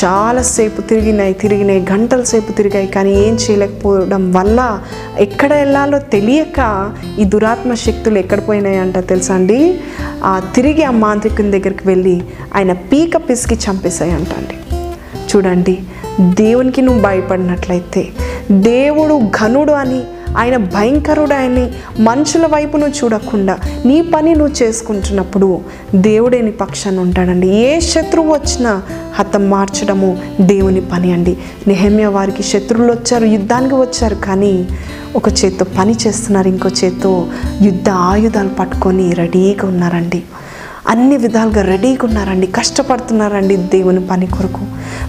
చాలాసేపు 0.02 0.80
తిరిగినాయి 0.80 1.34
తిరిగినాయి 1.34 1.86
గంటల 1.92 2.22
సేపు 2.22 2.52
తిరిగాయి 2.52 2.86
కానీ 2.86 3.28
ఏం 3.28 3.34
చేయలేకపోవడం 3.34 4.32
వల్ల 4.32 4.80
ఎక్కడ 5.18 5.52
వెళ్ళాలో 5.52 5.98
తెలియక 5.98 6.92
ఈ 7.18 7.24
దురాత్మ 7.24 7.74
శక్తులు 7.74 8.18
ఎక్కడ 8.18 8.48
పోయినాయంట 8.48 8.98
తెలుసా 8.98 9.34
అండి? 9.34 9.80
ఆ 10.24 10.42
తిరిగి 10.54 10.84
ఆ 10.84 10.90
మాంత్రికుని 10.90 11.50
దగ్గరికి 11.50 11.88
వెళ్ళి 11.88 12.22
ఆయన 12.54 12.72
పీక 12.72 13.16
పిసికి 13.16 13.54
చంపేశాయంట 13.54 14.28
అండి. 14.38 14.56
చూడండి 15.36 15.78
దేవునికి 16.20 16.82
నువ్వు 16.82 17.02
భయపడినట్లయితే 17.02 18.08
దేవుడు 18.52 19.18
ఘనుడు 19.18 19.72
అని 19.72 20.02
ఆయన 20.36 20.56
భయంకరుడాయని 20.56 21.72
మనుషుల 22.00 22.46
వైపు 22.46 22.76
నువ్వు 22.76 23.04
చూడకుండా 23.04 23.58
నీ 23.86 24.02
పని 24.02 24.34
నువ్వు 24.34 24.62
చేసుకుంటున్నప్పుడు 24.62 25.60
దేవుడే 25.94 26.40
నీ 26.40 26.50
ఉంటాడండి. 26.98 27.48
ఏ 27.48 27.80
శత్రువు 27.80 28.32
వచ్చినా 28.32 28.82
హతం 29.14 29.50
మార్చడము 29.50 30.18
దేవుని 30.40 30.80
పని 30.80 31.12
అండి. 31.12 31.36
నిహమ్య 31.66 32.06
వారికి 32.06 32.42
శత్రువులు 32.42 32.92
వచ్చారు 32.92 33.24
యుద్ధానికి 33.24 33.74
వచ్చారు 33.74 34.14
కానీ 34.14 34.68
ఒక 35.16 35.28
చేత్తో 35.28 35.66
పని 35.78 35.96
చేస్తున్నారు 36.06 36.48
ఇంకో 36.48 36.68
చేత్తో 36.84 37.26
యుద్ధ 37.62 37.88
ఆయుధాలు 37.90 38.48
పట్టుకొని 38.48 39.12
రెడీగా 39.12 39.68
ఉన్నారండి. 39.68 40.22
అన్ని 40.88 41.16
విధాలుగా 41.16 41.62
రెడీగా 41.62 41.98
ఉన్నారండి. 42.04 42.46
కష్టపడుతున్నారండి 42.46 43.56
దేవుని 43.56 44.06
పని 44.06 44.26
కొరకు. 44.26 44.60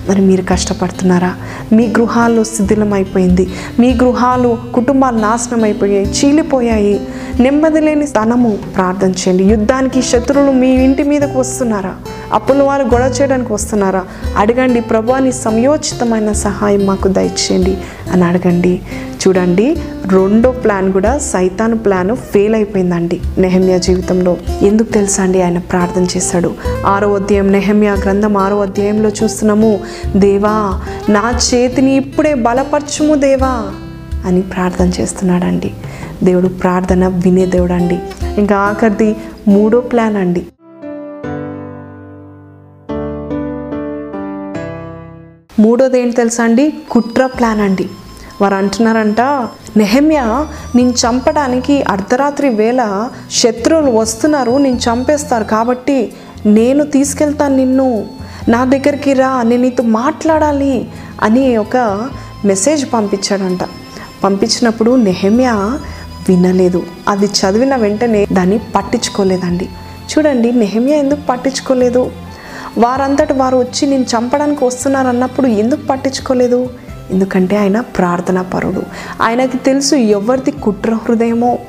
మరి 0.10 0.22
మీరు 0.22 0.42
కష్టపడుతున్నారా? 0.42 1.34
మీ 1.74 1.88
గృహాలు 1.88 2.44
శిథిలమైపోయింది. 2.44 3.50
మీ 3.80 3.94
గృహాలు 3.94 4.58
కుటుంబాలు 4.76 5.18
నాశనం 5.18 5.64
అయిపోయాయి 5.64 6.06
చీలిపోయాయి. 6.06 7.08
నెమ్మది 7.40 7.82
లేని 7.82 8.08
స్థనము 8.08 8.58
ప్రార్థన 8.76 9.10
చేయండి. 9.10 9.44
యుద్ధానికి 9.44 10.02
శత్రువులు 10.02 10.52
మీ 10.52 10.68
ఇంటి 10.68 11.04
మీదకు 11.04 11.40
వస్తున్నారా? 11.40 11.96
అప్పుల 12.34 12.64
వారు 12.64 12.84
గొడవ 12.84 13.08
చేయడానికి 13.22 13.54
వస్తున్నారా? 13.54 14.04
అడగండి. 14.38 14.82
ప్రభు 14.82 15.14
నీ 15.14 15.32
సమయోచితమైన 15.32 16.32
సహాయం 16.32 16.86
మాకు 16.86 17.08
దయచేయండి. 17.08 17.78
అని 18.12 18.24
అడగండి. 18.24 18.82
చూడండి 19.28 19.78
రెండో 20.06 20.52
ప్లాన్ 20.52 20.94
కూడా 20.94 21.18
సైతాన్ 21.18 21.78
ప్లాన్ 21.86 22.15
ఫెయిల్ 22.15 22.56
అయిపోయిందండి 22.56 23.22
నెహమ్యా 23.38 23.78
జీవితంలో. 23.78 24.38
ఎందుకు 24.62 24.91
తెలుసా 24.91 25.24
అండి 25.24 25.41
ఆయన 25.41 25.58
ప్రార్థన 25.58 26.04
చేశాడు? 26.04 26.54
ఆరో 26.86 27.13
అధ్యాయం 27.13 27.52
నెహమ్యా 27.52 27.94
గ్రంథం 27.94 28.38
ఆరో 28.38 28.60
అధ్యాయంలో 28.60 29.10
చూస్తున్నాము 29.10 29.80
దేవా 30.15 30.82
నా 31.10 31.39
చేతిని 31.48 31.96
ఇప్పుడే 31.96 32.34
బలపరచుము 32.34 33.15
దేవా 33.15 33.54
అని 34.26 34.41
ప్రార్థన 34.41 34.91
చేస్తున్నాడండి. 35.02 35.72
దేవుడు 36.24 36.48
ప్రార్థన 36.48 37.08
వినే 37.08 37.46
దేవుడు 37.46 37.74
అండి 37.74 38.00
ఇంకా 38.38 38.56
ఆఖరిది 38.58 39.15
మూడో 39.48 39.80
ప్లాన్ 39.80 40.15
అండి. 40.15 40.46
మూడోది 45.60 46.00
ఏంటి 46.00 46.15
తెలుసా 46.15 46.44
అండి? 46.44 46.74
కుట్ర 46.91 47.26
ప్లాన్ 47.26 47.62
అండి. 47.62 47.89
వారు 48.41 48.56
అంటున్నారంట 48.56 49.22
నెహమ్య 49.78 50.46
నేను 50.76 50.89
చంపడానికి 50.89 51.82
అర్ధరాత్రి 51.82 52.50
వేళ 52.50 53.10
శత్రువులు 53.32 53.91
వస్తున్నారు 53.91 54.58
నేను 54.58 54.78
చంపేస్తారు. 54.78 55.44
కాబట్టి 55.44 56.13
నేను 56.46 56.84
తీసుకెళ్తాను 56.84 57.56
నిన్ను. 57.56 58.06
నా 58.50 58.65
దగ్గరికి 58.65 59.13
రా 59.13 59.44
నేను 59.44 59.62
నీతో 59.62 59.84
మాట్లాడాలి 59.84 60.89
అని 61.22 61.58
ఒక 61.58 62.10
మెసేజ్ 62.46 62.94
పంపించాడంట. 62.94 63.60
పంపించినప్పుడు 64.24 64.96
నెహమ్య 64.96 65.80
వినలేదు. 66.30 66.84
అది 67.08 67.26
చదివిన 67.26 67.76
వెంటనే 67.76 68.28
దాన్ని 68.32 68.60
పట్టించుకోలేదండి. 68.76 69.70
చూడండి 70.18 70.52
నెహమ్య 70.52 70.91
ఎందుకు 70.91 71.20
పట్టించుకోలేదు? 71.30 72.12
వారంతటి 72.78 73.34
వారు 73.34 73.58
వచ్చి 73.58 73.88
నేను 73.88 74.04
చంపడానికి 74.04 74.66
వస్తున్నారు 74.66 75.08
అన్నప్పుడు 75.08 75.48
ఎందుకు 75.48 75.86
పట్టించుకోలేదు? 75.86 76.70
ఎందుకంటే 77.12 77.58
ఆయన 77.58 77.80
ప్రార్థనా 77.80 78.42
పరుడు. 78.42 78.84
ఆయనకి 79.22 79.58
తెలుసు 79.58 79.96
ఎవరిది 79.96 80.52
కుట్ర 80.52 80.94
హృదయమో. 80.94 81.60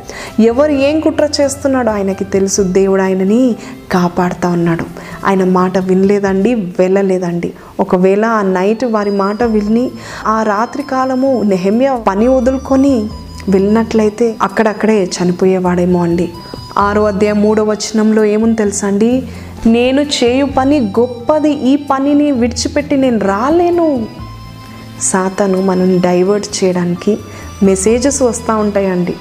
ఎవరు 0.40 0.72
ఏం 0.72 1.00
కుట్ర 1.00 1.28
చేస్తున్నాడో 1.40 1.90
ఆయనకి 1.90 2.24
తెలుసు. 2.24 2.62
దేవుడు 2.62 3.02
ఆయనని 3.02 3.56
కాపాడుతూ 3.92 4.48
ఉన్నాడు. 4.48 4.84
ఆయన 5.26 5.44
మాట 5.44 5.78
వినలేదండి 5.78 6.54
వెళ్ళలేదండి. 6.54 7.52
ఒకవేళ 7.80 8.24
ఆ 8.24 8.42
నైట్ 8.42 8.84
వారి 8.84 9.10
మాట 9.10 9.42
విని 9.42 9.90
ఆ 10.26 10.42
రాత్రి 10.42 10.82
కాలము 10.82 11.42
నెహమ్య 11.42 11.98
పని 12.08 12.28
వదులుకొని 12.28 13.08
వెళ్ళినట్లయితే 13.48 14.36
అక్కడక్కడే 14.42 15.04
చనిపోయేవాడేమో 15.04 16.02
అండి. 16.02 16.30
ఆరో 16.78 17.04
అధ్యాయం 17.04 17.42
మూడో 17.42 17.64
వచనంలో 17.64 18.24
ఏముంది 18.24 18.56
తెలుసా 18.56 18.86
అండి? 18.86 19.28
నేను 19.66 20.02
చేయు 20.02 20.46
పని 20.46 20.80
గొప్పది 20.80 21.50
ఈ 21.50 21.76
పనిని 21.76 22.32
విడిచిపెట్టి 22.32 22.96
నేను 22.96 23.18
రాలేను. 23.18 24.06
సాతను 25.00 25.60
మనల్ని 25.60 25.98
డైవర్ట్ 25.98 26.64
చేయడానికి 26.64 27.18
మెసేజెస్ 27.62 28.22
వస్తూ 28.22 28.56
ఉంటాయండి. 28.56 29.14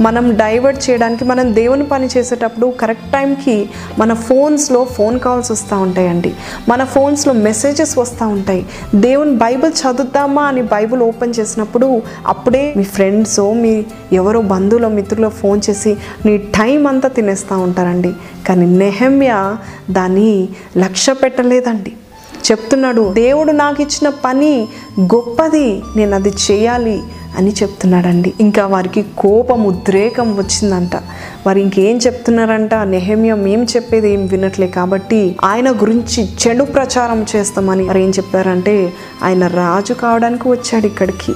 మనం 0.00 0.34
డైవర్ట్ 0.34 0.90
చేయడానికి 0.90 1.24
మనం 1.24 1.54
దేవుని 1.54 1.84
పని 1.84 2.08
చేసేటప్పుడు 2.16 2.66
కరెక్ట్ 2.66 3.12
టైంకి 3.12 3.70
మన 3.98 4.14
ఫోన్స్లో 4.14 4.84
ఫోన్ 4.84 5.20
కాల్స్ 5.20 5.50
వస్తూ 5.50 5.78
ఉంటాయండి. 5.78 6.34
మన 6.68 6.84
ఫోన్స్లో 6.84 7.32
మెసేజెస్ 7.32 7.98
వస్తూ 7.98 8.28
ఉంటాయి. 8.28 8.66
దేవుని 8.94 9.36
బైబిల్ 9.36 9.72
చదువుతామా 9.72 10.42
అని 10.42 10.62
బైబిల్ 10.62 11.02
ఓపెన్ 11.02 11.34
చేసినప్పుడు 11.40 12.02
అప్పుడే 12.26 12.74
మీ 12.76 12.82
ఫ్రెండ్స్ 12.82 13.40
మీ 13.40 13.84
ఎవరో 14.12 14.40
బంధువులో 14.40 14.88
మిత్రులో 14.88 15.28
ఫోన్ 15.28 15.60
చేసి 15.70 15.96
నీ 16.26 16.36
టైం 16.36 16.86
అంతా 16.86 17.08
తినేస్తూ 17.08 17.58
ఉంటారండి. 17.58 18.12
కానీ 18.48 18.66
నెహమ్య 18.66 19.56
దాన్ని 19.90 20.48
లక్ష్య 20.78 21.12
పెట్టలేదండి. 21.12 21.92
చెప్తున్నాడు 22.50 23.12
దేవుడు 23.12 23.52
నాకు 23.52 23.82
ఇచ్చిన 23.82 24.12
పని 24.24 24.68
గొప్పది. 25.00 25.82
నేను 25.96 26.14
అది 26.14 26.32
చేయాలి. 26.50 27.02
అని 27.36 27.50
చెప్తున్నాడండి. 27.50 28.34
ఇంకా 28.40 28.66
వారికి 28.66 29.02
కోపం 29.18 29.64
ఉద్రేకం 29.64 30.36
వచ్చిందంట. 30.36 30.96
వారు 31.46 31.58
ఇంకేం 31.58 31.96
చెప్తున్నారంట? 31.96 32.74
నెహమ్య 32.74 33.34
మేము 33.34 33.64
చెప్పేది 33.64 34.10
ఏం 34.10 34.26
వినట్లే 34.26 34.66
కాబట్టి 34.66 35.36
ఆయన 35.44 35.70
గురించి 35.70 36.28
చెడు 36.42 36.64
ప్రచారం 36.64 37.26
చేస్తామని. 37.36 37.84
వారు 37.84 37.98
ఏం 37.98 38.10
చెప్పారంటే 38.10 38.92
ఆయన 39.22 39.46
రాజు 39.46 39.94
కావడానికి 39.94 40.48
వచ్చాడు 40.48 40.86
ఇక్కడికి. 40.86 41.32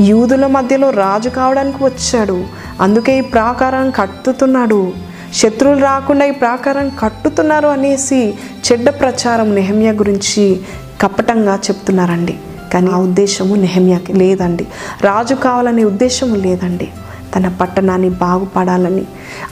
యూదుల 0.00 0.46
మధ్యలో 0.46 0.90
రాజు 0.90 1.28
కావడానికి 1.28 1.84
వచ్చాడు. 1.84 2.44
అందుకే 2.80 3.18
ఈ 3.18 3.20
ప్రాకారం 3.20 3.90
కట్టుతున్నాడు. 3.90 4.92
శత్రువులు 5.34 5.80
రాకుండా 5.80 6.24
ఈ 6.26 6.30
ప్రాకారం 6.30 6.92
కట్టుతున్నారు 7.00 7.68
అనేసి 7.68 8.34
చెడ్డ 8.66 8.90
ప్రచారం 8.90 9.54
నెహమ్య 9.54 9.92
గురించి 9.92 10.60
కపటంగా 11.00 11.54
చెప్తున్నారండి. 11.54 12.34
కానీ 12.76 12.90
ఆ 12.90 12.96
ఉద్దేశము 12.96 13.54
నెహమ్యాకి 13.54 14.12
లేదండి. 14.12 14.66
రాజు 15.00 15.34
కావాలనే 15.34 15.84
ఉద్దేశం 15.84 16.34
లేదండి. 16.34 16.88
తన 17.36 17.48
పట్టణాన్ని 17.60 18.10
బాగుపడాలని 18.10 19.04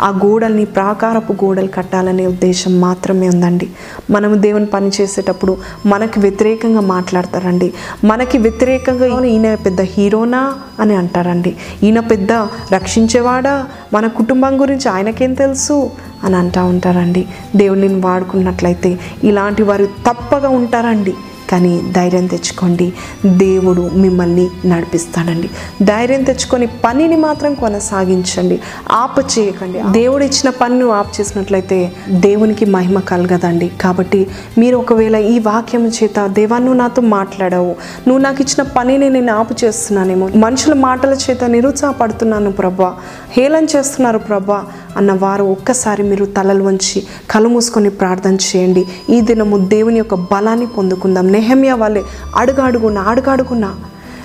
ఆ 0.03 0.21
గోడల్ని 0.25 0.65
ప్రాకారపు 0.65 1.33
గోడలు 1.33 1.67
కట్టాలనే 1.67 2.27
ఉద్దేశం 2.27 2.81
మాత్రమే 2.81 3.29
ఉందండి. 3.29 3.69
మనము 4.11 4.35
దేవుని 4.35 4.67
పని 4.67 4.91
చేసేటప్పుడు 5.01 5.57
మనకి 5.87 6.21
వ్యతిరేకంగా 6.21 6.81
మాట్లాడతారండి. 6.81 7.73
మనకి 8.05 8.39
వ్యతిరేకంగా 8.39 9.25
ఈయన 9.25 9.55
పెద్ద 9.55 9.81
హీరోనా 9.81 10.55
అని 10.81 10.95
అంటారండి. 10.95 11.57
ఈయన 11.83 12.01
పెద్ద 12.01 12.33
రక్షించేవాడా? 12.73 13.67
మన 13.93 14.07
కుటుంబం 14.07 14.61
గురించి 14.61 14.89
ఆయనకేం 14.89 15.35
తెలుసు 15.35 15.91
అని 16.25 16.37
అంటూ 16.37 16.65
ఉంటారండి. 16.65 17.29
దేవుడిని 17.57 18.01
వాడుకున్నట్లయితే 18.01 18.99
ఇలాంటి 19.25 19.63
వారు 19.63 19.87
తప్పగా 19.87 20.49
ఉంటారండి. 20.49 21.15
కానీ 21.51 21.83
ధైర్యం 21.93 22.27
తెచ్చుకోండి. 22.27 22.93
దేవుడు 23.27 23.91
మిమ్మల్ని 23.95 24.51
నడిపిస్తాడండి. 24.67 25.51
ధైర్యం 25.83 26.23
తెచ్చుకొని 26.23 26.67
పనిని 26.67 27.17
మాత్రం 27.17 27.55
కొనసాగించండి. 27.55 28.61
ఆప 28.91 29.39
చేయకండి. 29.39 29.81
దేవుడు 29.91 30.25
ఇచ్చిన 30.25 30.51
పనిని 30.51 30.93
ఆపు 30.93 31.21
చేసినట్లయితే 31.21 31.93
దేవునికి 32.09 32.65
మహిమ 32.65 33.01
కలగదండి. 33.01 33.71
కాబట్టి 33.81 34.27
మీరు 34.59 34.77
ఒకవేళ 34.77 35.17
ఈ 35.17 35.39
వాక్యం 35.39 35.87
చేత 35.87 36.27
దేవా 36.27 36.59
నువ్వు 36.59 36.75
నాతో 36.75 37.03
మాట్లాడవు. 37.03 37.77
నువ్వు 38.09 38.19
నాకు 38.19 38.43
ఇచ్చిన 38.43 38.63
పనిని 38.63 39.11
నేను 39.11 39.35
ఆపు 39.35 39.55
చేస్తున్నానేమో. 39.65 40.31
మనుషుల 40.37 40.73
మాటల 40.73 41.17
చేత 41.31 41.45
నిరుత్సాహపడుతున్నాను 41.45 42.53
ప్రభా. 42.53 42.95
హేళన 43.37 43.65
చేస్తున్నారు 43.65 44.19
ప్రభా. 44.19 44.65
అన్న 44.97 45.13
వారు 45.13 45.45
ఒక్కసారి 45.45 46.03
మీరు 46.03 46.25
తలలు 46.25 46.65
వంచి 46.65 47.03
కళ్ళు 47.31 47.49
మూసుకొని 47.49 47.91
ప్రార్థన 47.91 48.35
చేయండి. 48.35 48.85
ఈ 49.11 49.21
దినము 49.21 49.59
దేవుని 49.59 49.99
యొక్క 49.99 50.15
బలాన్ని 50.15 50.67
పొందుకుందాం. 50.67 51.33
నెహమ్య 51.33 51.73
వాళ్ళే 51.73 52.05
అడుగాడుగున్న 52.37 52.99
అడుగాడుగున్న 52.99 53.75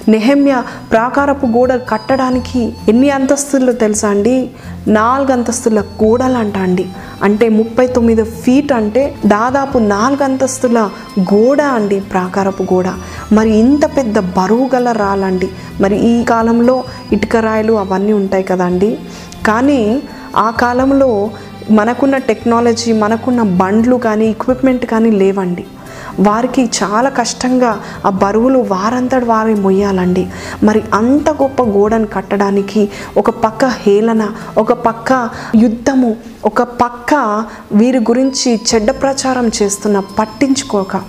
నెహమ్య 0.07 0.63
ప్రాకారపు 0.91 1.45
గోడ 1.45 1.73
కట్టడానికి 1.89 2.73
ఎన్ని 2.89 3.09
అంతస్తులు 3.09 3.71
తెలుసా 3.71 4.09
అండి? 4.09 4.49
నాలుగు 4.87 5.31
అంతస్తుల 5.31 5.79
గోడలు 5.79 6.37
అంట 6.37 6.57
అండి 6.57 6.85
అంటే 7.23 7.49
ముప్పై 7.49 7.87
తొమ్మిది 7.87 8.23
ఫీట్ 8.23 8.71
అంటే 8.71 9.15
దాదాపు 9.25 9.77
నాలుగు 9.77 10.23
అంతస్తుల 10.23 10.89
గోడ 11.19 11.61
అండి 11.61 11.99
ప్రాకారపు 11.99 12.63
గోడ. 12.63 12.85
మరి 13.31 13.51
ఇంత 13.57 13.85
పెద్ద 13.97 14.19
బరువు 14.19 14.69
గల 14.75 14.91
రాలండి. 14.91 15.49
మరి 15.81 15.97
ఈ 16.09 16.23
కాలంలో 16.23 16.83
ఇటుక 17.11 17.35
రాయలు 17.37 17.73
అవన్నీ 17.73 18.13
ఉంటాయి 18.13 18.43
కదండి. 18.43 18.99
కానీ 19.47 20.01
ఆ 20.37 20.49
కాలంలో 20.49 21.31
మనకున్న 21.71 22.17
టెక్నాలజీ 22.17 22.93
మనకున్న 22.93 23.41
బండ్లు 23.41 23.95
కానీ 23.95 24.25
ఎక్విప్మెంట్ 24.25 24.85
కానీ 24.85 25.11
లేవండి. 25.11 25.65
వారికి 26.19 26.69
చాలా 26.83 27.09
కష్టంగా 27.09 27.79
ఆ 28.05 28.09
బరువులు 28.09 28.59
వారంతటి 28.59 29.25
వారే 29.25 29.53
మొయ్యాలండి. 29.53 30.27
మరి 30.63 30.83
అంత 30.93 31.29
గొప్ప 31.29 31.63
గోడను 31.63 32.07
కట్టడానికి 32.07 32.89
ఒక 33.17 33.29
పక్క 33.29 33.65
హేళన 33.65 34.29
ఒక 34.57 34.73
పక్క 34.73 35.29
యుద్ధము 35.55 36.15
ఒక 36.45 36.61
పక్క 36.61 37.43
వీరి 37.71 37.99
గురించి 37.99 38.59
చెడ్డ 38.75 38.91
ప్రచారం 38.91 39.51
చేస్తున్న 39.63 39.99
పట్టించుకోక 40.19 41.01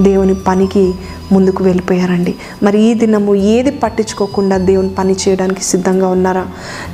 దేవుని 0.00 0.34
పనికి 0.34 0.94
ముందుకు 1.32 1.64
వెళ్ళిపోయారండి. 1.64 2.34
మరి 2.62 2.80
ఈ 2.80 2.94
దినము 2.94 3.34
ఏది 3.34 3.70
పట్టించుకోకుండా 3.70 4.56
దేవుని 4.56 4.88
పని 4.88 5.16
చేయడానికి 5.28 5.64
సిద్ధంగా 5.64 6.08
ఉన్నారా? 6.08 6.46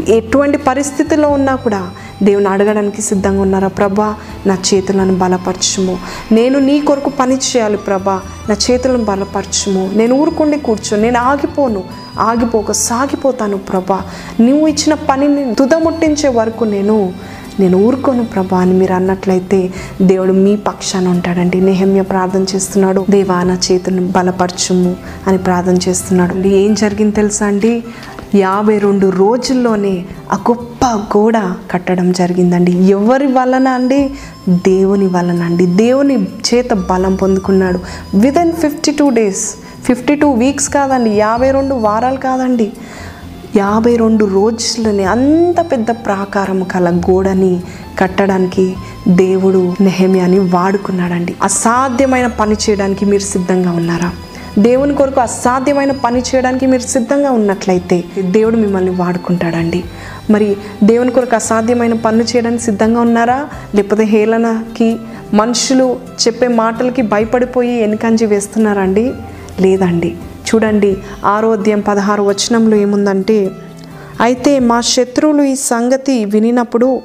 ఎటువంటి 0.09 0.59
పరిస్థితిలో 0.59 1.29
ఉన్నా 1.29 1.55
కూడా 1.55 1.91
దేవుని 2.23 2.49
అడగడానికి 2.49 3.03
సిద్ధంగా 3.03 3.43
ఉన్నారా? 3.43 3.69
ప్రభా 3.69 4.15
నా 4.47 4.59
చేతులను 4.75 5.19
బలపరచుము. 5.19 5.99
నేను 6.33 6.59
నీ 6.59 6.81
కొరకు 6.81 7.11
పని 7.11 7.35
చేయాలి 7.35 7.77
ప్రభా. 7.77 8.21
నా 8.49 8.57
చేతులను 8.71 9.05
బలపరచుము. 9.05 9.91
నేను 9.95 10.17
ఊరుకుండి 10.17 10.59
కూర్చో. 10.59 10.97
నేను 10.97 11.19
ఆగిపోను. 11.19 11.85
ఆగిపోక 12.21 12.73
సాగిపోతాను 12.73 13.57
ప్రభా. 13.57 14.03
నువ్వు 14.41 14.67
ఇచ్చిన 14.67 14.95
పనిని 14.95 15.45
దుదముట్టించే 15.55 16.29
వరకు 16.29 16.65
నేను 16.65 17.13
నేను 17.61 17.79
ఊరుకోను 17.79 18.25
ప్రభా 18.25 18.59
అని 18.59 18.73
మీరు 18.73 18.93
అన్నట్లయితే 18.93 19.73
దేవుడు 20.03 20.33
మీ 20.33 20.57
పక్షాన 20.57 21.09
ఉంటాడండి. 21.09 21.61
నెహమ్య 21.61 22.03
ప్రార్థన 22.03 22.45
చేస్తున్నాడు. 22.55 23.07
దేవా 23.11 23.43
నా 23.43 23.59
చేతులను 23.73 24.07
బలపరచుము 24.09 24.97
అని 25.27 25.39
ప్రార్థన 25.39 25.79
చేస్తున్నాడు. 25.89 26.49
ఏం 26.49 26.75
జరిగింది 26.75 27.17
తెలుసా 27.17 27.47
అండి? 27.47 27.85
యాభై 28.35 28.79
రెండు 28.79 29.07
రోజుల్లోనే 29.11 30.05
ఆ 30.33 30.37
గొప్ప 30.51 30.87
గోడ 30.87 31.37
కట్టడం 31.71 32.13
జరిగిందండి. 32.13 32.73
ఎవరి 32.73 33.27
వలన 33.27 33.69
అండి? 33.69 34.11
దేవుని 34.49 35.07
వలన 35.07 35.43
అండి. 35.43 35.67
దేవుని 35.67 36.17
చేత 36.23 36.73
బలం 36.73 37.15
పొందుకున్నాడు. 37.15 37.81
Within 38.15 38.53
fifty 38.53 38.93
two 38.93 39.11
days 39.11 39.55
fifty 39.85 40.15
two 40.15 40.31
weeks 40.31 40.69
కాదండి 40.69 41.11
యాభై 41.11 41.51
రెండు 41.51 41.75
వారాలు 41.75 42.17
కాదండి. 42.17 42.73
యాభై 43.57 43.97
రెండు 43.97 44.25
రోజులని 44.25 45.05
అంత 45.05 45.73
పెద్ద 45.73 45.91
ప్రాకారం 45.91 46.63
కల 46.63 47.01
గోడని 47.11 47.61
కట్టడానికి 47.99 48.75
దేవుడు 49.09 49.75
నెహమ్యాని 49.81 50.39
వాడుకున్నాడండి. 50.39 51.35
అసాధ్యమైన 51.43 52.27
పని 52.27 52.55
చేయడానికి 52.55 53.05
మీరు 53.05 53.23
సిద్ధంగా 53.23 53.71
ఉన్నారా? 53.71 54.13
దేవుని 54.59 54.95
కొరకు 54.95 55.21
అసాధ్యమైన 55.21 55.93
పని 55.93 56.21
చేయడానికి 56.21 56.67
మీరు 56.67 56.83
సిద్ధంగా 56.83 57.31
ఉన్నట్లయితే 57.31 58.05
దేవుడు 58.21 58.57
మిమ్మల్ని 58.57 58.91
వాడుకుంటాడండి. 58.91 59.85
మరి 60.31 60.57
దేవుని 60.85 61.11
కొరకు 61.11 61.35
అసాధ్యమైన 61.35 61.95
పనులు 61.95 62.23
చేయడానికి 62.23 62.63
సిద్ధంగా 62.63 63.01
ఉన్నారా? 63.01 63.49
లేకపోతే 63.75 64.05
హేళనకి 64.05 64.97
మనుషులు 65.35 65.97
చెప్పే 66.27 66.49
మాటలకి 66.49 67.03
భయపడిపోయి 67.03 67.81
వెనుకంజి 67.81 68.27
వేస్తున్నారండి 68.27 69.13
లేదండి. 69.61 70.17
చూడండి 70.55 70.99
ఆరోగ్యం 71.25 71.81
పదహారు 71.81 72.23
వచనంలో 72.23 72.77
ఏముందంటే 72.77 73.51
అయితే 74.21 74.59
మా 74.59 74.81
శత్రువులు 74.81 75.43
ఈ 75.43 75.55
సంగతి 75.55 76.25
వినినప్పుడు 76.25 77.03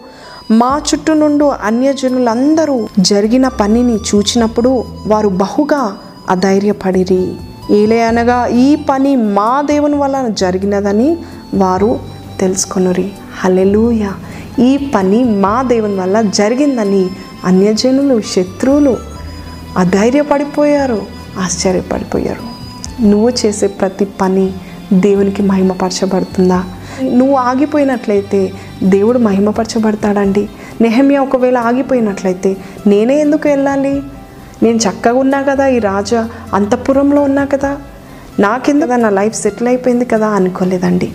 మా 0.52 0.82
చుట్టూ 0.88 1.14
నుండి 1.14 1.44
అన్యజనులందరూ 1.64 2.88
జరిగిన 3.00 3.48
పనిని 3.48 3.96
చూచినప్పుడు 3.96 4.84
వారు 5.08 5.30
బహుగా 5.30 5.98
అధైర్యపడిరి. 6.30 7.36
ఏలే 7.72 8.04
అనగా 8.04 8.48
ఈ 8.48 8.76
పని 8.90 9.16
మా 9.16 9.62
దేవుని 9.62 9.96
వలన 9.96 10.28
జరిగినదని 10.28 11.18
వారు 11.54 12.00
తెలుసుకొనురి. 12.40 13.12
హలెలూయ 13.40 14.08
ఈ 14.60 14.92
పని 14.96 15.24
మా 15.24 15.62
దేవుని 15.62 15.96
వల్ల 15.96 16.22
జరిగిందని 16.22 17.10
అన్యజనులు 17.46 18.22
శత్రువులు 18.22 18.98
అధైర్యపడిపోయారు 19.78 21.02
ఆశ్చర్యపడిపోయారు. 21.40 22.55
నువ్వు 23.02 23.30
చేసే 23.30 23.68
ప్రతి 23.68 24.06
పని 24.06 24.54
దేవునికి 24.94 25.42
మహిమపరచబడుతుందా? 25.42 26.64
నువ్వు 27.04 27.36
ఆగిపోయినట్లయితే 27.36 28.54
దేవుడు 28.84 29.18
మహిమపరచబడతాడండి. 29.18 30.50
నెహమ్య 30.82 31.18
ఒకవేళ 31.18 31.58
ఆగిపోయినట్లయితే 31.58 32.58
నేనే 32.88 33.20
ఎందుకు 33.20 33.48
వెళ్ళాలి? 33.48 34.02
నేను 34.64 34.78
చక్కగా 34.78 35.14
ఉన్నా 35.14 35.42
కదా 35.42 35.68
ఈ 35.68 35.80
రాజా 35.80 36.30
అంతఃపురంలో 36.54 37.22
ఉన్నా 37.22 37.46
కదా? 37.46 37.78
నాకెందుకు 38.40 38.92
నా 38.92 39.10
లైఫ్ 39.10 39.36
సెటిల్ 39.36 39.68
అయిపోయింది 39.68 40.06
కదా 40.06 40.28
అనుకోలేదండి. 40.28 41.12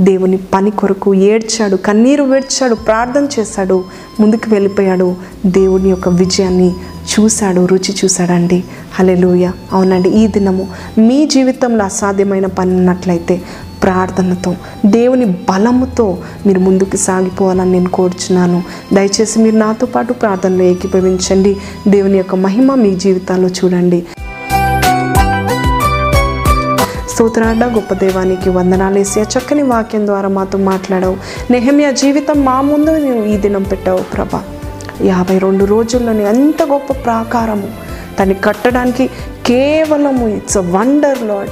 దేవుని 0.00 0.36
పని 0.36 0.70
కొరకు 0.70 1.14
ఏడ్చాడు 1.14 1.76
కన్నీరు 1.76 2.24
వేడ్చాడు 2.24 2.74
ప్రార్థన 2.74 3.28
చేశాడు 3.38 3.84
ముందుకు 4.20 4.50
వెళ్ళిపోయాడు. 4.50 5.16
దేవుని 5.46 5.90
యొక్క 5.90 6.08
విజయాన్ని 6.08 6.74
చూశాడు 7.06 7.66
రుచి 7.66 7.94
చూశాడండి. 8.04 8.64
హలెలూయ 8.94 9.50
అవునండి 9.72 10.08
ఈ 10.08 10.26
దినము 10.26 10.66
మీ 10.98 11.26
జీవితంలో 11.26 11.84
అసాధ్యమైన 11.84 12.46
పని 12.46 12.70
ఉన్నట్లయితే 12.70 13.42
ప్రార్థనతో 13.82 14.56
దేవుని 14.86 15.24
బలముతో 15.24 16.18
మీరు 16.46 16.60
ముందుకు 16.60 16.96
సాగిపోవాలని 16.96 17.72
నేను 17.72 17.88
కోరుచున్నాను. 17.88 18.62
దయచేసి 18.92 19.38
మీరు 19.38 19.56
నాతో 19.56 19.86
పాటు 19.86 20.12
ప్రార్థనలో 20.12 20.62
ఏకీభవించండి. 20.62 21.56
దేవుని 21.88 22.16
యొక్క 22.16 22.34
మహిమ 22.34 22.74
మీ 22.74 22.94
జీవితాల్లో 22.94 23.48
చూడండి. 23.48 24.06
స్తోత్రాడ 27.16 27.64
గొప్ప 27.64 27.94
దేవానికి 27.94 28.48
వందనాలేసి 28.50 29.20
ఆ 29.20 29.22
చక్కని 29.22 29.62
వాక్యం 29.62 30.06
ద్వారా 30.06 30.28
మాతో 30.28 30.58
మాట్లాడావు. 30.58 31.16
నెహమియా 31.50 31.90
జీవితం 31.90 32.44
మా 32.44 32.60
ముందు 32.60 32.90
నువ్వు 32.90 33.24
ఈ 33.24 33.36
దినం 33.36 33.62
పెట్టావు 33.62 33.98
ప్రభా. 33.98 34.44
యాభై 35.04 35.38
రెండు 35.38 35.64
రోజుల్లోనే 35.64 36.24
అంత 36.24 36.62
గొప్ప 36.62 36.92
ప్రాకారము. 36.92 37.68
దాన్ని 38.18 38.34
కట్టడానికి 38.34 39.10
కేవలము 39.46 40.28
ఇట్స్ 40.28 40.56
అ 40.56 40.60
వండర్ 40.60 41.22
లాడ్ 41.22 41.48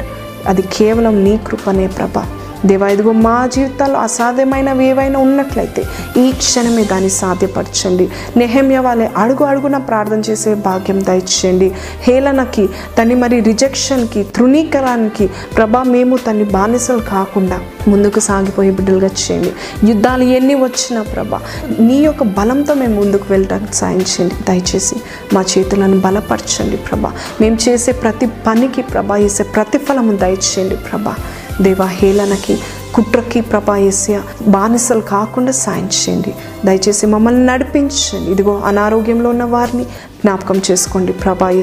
అది 0.46 0.62
కేవలం 0.62 1.24
నీ 1.24 1.40
కృపనే 1.46 1.86
ప్రభా. 1.86 2.26
దేవా 2.66 2.88
ఇదిగో 2.88 3.12
మా 3.12 3.46
జీవితాల్లో 3.46 3.98
అసాధ్యమైనవి 3.98 4.84
ఏవైనా 4.86 5.18
ఉన్నట్లయితే 5.18 5.84
ఈ 6.16 6.32
క్షణమే 6.32 6.84
దాన్ని 6.84 7.10
సాధ్యపరచండి. 7.10 8.10
నెహమ్య 8.36 8.78
వాళ్ళే 8.78 9.10
అడుగు 9.16 9.44
అడుగున 9.44 9.76
ప్రార్థన 9.76 10.20
చేసే 10.20 10.54
భాగ్యం 10.54 11.04
దయచేయండి. 11.04 11.72
హేళనకి 12.00 12.68
తన్ని 12.98 13.14
మరి 13.14 13.40
రిజెక్షన్కి 13.40 14.22
తృణీకరానికి 14.22 15.26
ప్రభా 15.26 15.82
మేము 15.82 16.16
తన్ని 16.16 16.44
బానిసలు 16.44 16.98
కాకుండా 16.98 17.58
ముందుకు 17.88 18.20
సాగిపోయి 18.20 18.70
బిడ్డలుగా 18.70 19.10
చేయండి. 19.22 19.52
యుద్ధాలు 19.90 20.22
ఎన్ని 20.22 20.54
వచ్చినా 20.54 21.02
ప్రభా 21.02 21.40
నీ 21.80 21.98
యొక్క 21.98 22.22
బలంతో 22.22 22.74
మేము 22.74 22.94
ముందుకు 22.94 23.24
వెళ్ళడానికి 23.30 23.76
సాయం 23.76 24.00
చేయండి. 24.00 24.34
దయచేసి 24.48 24.96
మా 25.32 25.44
చేతులను 25.58 26.00
బలపరచండి 26.00 26.76
ప్రభా. 26.76 27.12
మేము 27.40 27.58
చేసే 27.68 27.92
ప్రతి 27.92 28.26
పనికి 28.26 28.82
ప్రభా 28.82 29.16
చేసే 29.16 29.42
ప్రతిఫలము 29.42 30.16
దయచేయండి 30.16 30.76
ప్రభా. 30.76 31.14
దేవా 31.62 31.86
హేళనకి 31.86 32.58
కుట్రకి 32.94 33.40
ప్రపాయస్య 33.40 34.22
బానిసలు 34.48 35.00
కాకుండా 35.00 35.52
సాయం 35.52 35.84
చేయండి. 35.84 36.34
దయచేసి 36.64 37.06
మమ్మల్ని 37.06 37.46
నడిపించండి. 37.46 38.30
ఇదిగో 38.30 38.62
అనారోగ్యంలో 38.64 39.30
ఉన్న 39.30 39.44
వారిని 39.44 39.84
జ్ఞాపకం 39.84 40.62
చేసుకోండి. 40.70 41.12
ప్రభా 41.12 41.62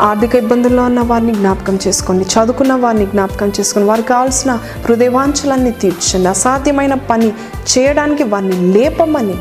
ఆర్థిక 0.00 0.34
ఇబ్బందుల్లో 0.34 0.84
ఉన్న 0.84 1.00
వారిని 1.00 1.34
జ్ఞాపకం 1.34 1.78
చేసుకోండి. 1.86 2.24
చదువుకున్న 2.24 2.74
వారిని 2.74 3.06
జ్ఞాపకం 3.06 3.52
చేసుకోండి 3.60 3.88
వారికి 3.88 4.08
కావాల్సిన 4.08 4.52
హృదయవాంఛలన్నీ 4.84 5.70
తీర్చండి. 5.70 6.28
అసాధ్యమైన 6.28 6.94
పని 6.94 7.32
చేయడానికి 7.78 8.22
వారిని 8.22 8.72
లేపమని 8.72 9.34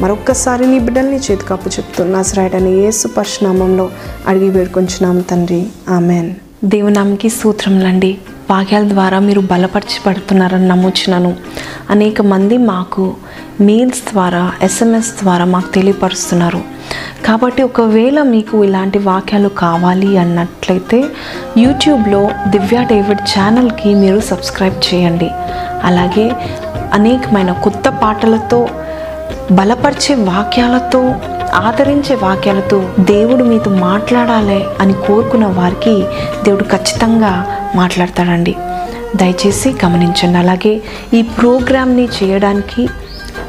మరొక్కసారి 0.00 0.66
నీ 0.66 0.78
బిడ్డల్ని 0.78 1.16
చేతికప్పు 1.16 1.68
చెప్తున్నా 1.68 2.22
సరైడని 2.22 2.72
యేసు 2.72 3.08
పరిశునామంలో 3.08 3.90
అడిగి 4.26 4.48
వేడుకొంచున్నాము 4.48 5.20
తండ్రి. 5.20 5.66
ఆమెన్. 5.88 6.34
దేవునామంకి 6.64 7.28
సూత్రములండి 7.28 8.18
వాక్యాల 8.50 8.88
ద్వారా 8.88 9.18
మీరు 9.18 9.40
బలపరచబడుతున్నారని 9.40 10.68
నమ్ముచున్నాను. 10.68 11.36
అనేక 11.90 12.22
మంది 12.22 12.58
మాకు 12.58 13.14
మెయిల్స్ 13.60 14.00
ద్వారా 14.12 14.52
ఎస్ఎంఎస్ 14.62 15.22
ద్వారా 15.22 15.44
మాకు 15.44 15.68
తెలియపరుస్తున్నారు. 15.68 16.60
కాబట్టి 17.26 17.62
ఒకవేళ 17.62 18.22
మీకు 18.22 18.64
ఇలాంటి 18.64 18.98
వాక్యాలు 18.98 19.48
కావాలి 19.48 20.18
అన్నట్లయితే 20.18 21.04
యూట్యూబ్లో 21.58 22.30
దివ్య 22.48 22.84
డేవిడ్ 22.84 23.20
ఛానల్కి 23.20 23.94
మీరు 23.94 24.20
సబ్స్క్రైబ్ 24.20 24.94
చేయండి. 24.94 25.30
అలాగే 25.84 26.32
అనేకమైన 26.92 27.52
కొత్త 27.52 27.88
పాటలతో 27.88 28.68
బలపరిచే 29.52 30.14
వాక్యాలతో 30.14 31.14
ఆదరించే 31.54 32.14
వాక్యాలతో 32.14 32.88
దేవుడు 33.00 33.44
మీతో 33.44 33.70
మాట్లాడాలి 33.70 34.64
అని 34.80 34.92
కోరుకున్న 34.92 35.46
వారికి 35.46 36.04
దేవుడు 36.44 36.64
ఖచ్చితంగా 36.64 37.58
మాట్లాడతాడండి. 37.74 38.54
దయచేసి 39.16 39.74
గమనించండి. 39.84 40.38
అలాగే 40.38 40.82
ఈ 41.14 41.22
ప్రోగ్రామ్ని 41.22 42.08
చేయడానికి 42.22 42.88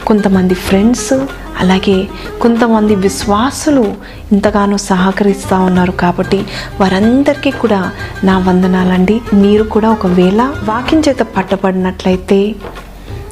కొంతమంది 0.07 0.53
ఫ్రెండ్స్ 0.53 1.13
అలాగే 1.59 2.07
కొంతమంది 2.41 2.95
విశ్వాసులు 2.95 3.93
ఇంతగానో 4.31 4.77
సహకరిస్తూ 4.77 5.55
ఉన్నారు 5.55 5.91
కాబట్టి 5.91 6.45
వారందరికీ 6.81 7.51
కూడా 7.51 7.91
నా 8.23 8.39
వందనాలండి. 8.39 9.21
మీరు 9.33 9.63
కూడా 9.63 9.89
ఒకవేళ 9.89 10.41
వాకింగ్ 10.41 11.03
చేత 11.09 11.19
పట్టబడినట్లయితే 11.19 12.55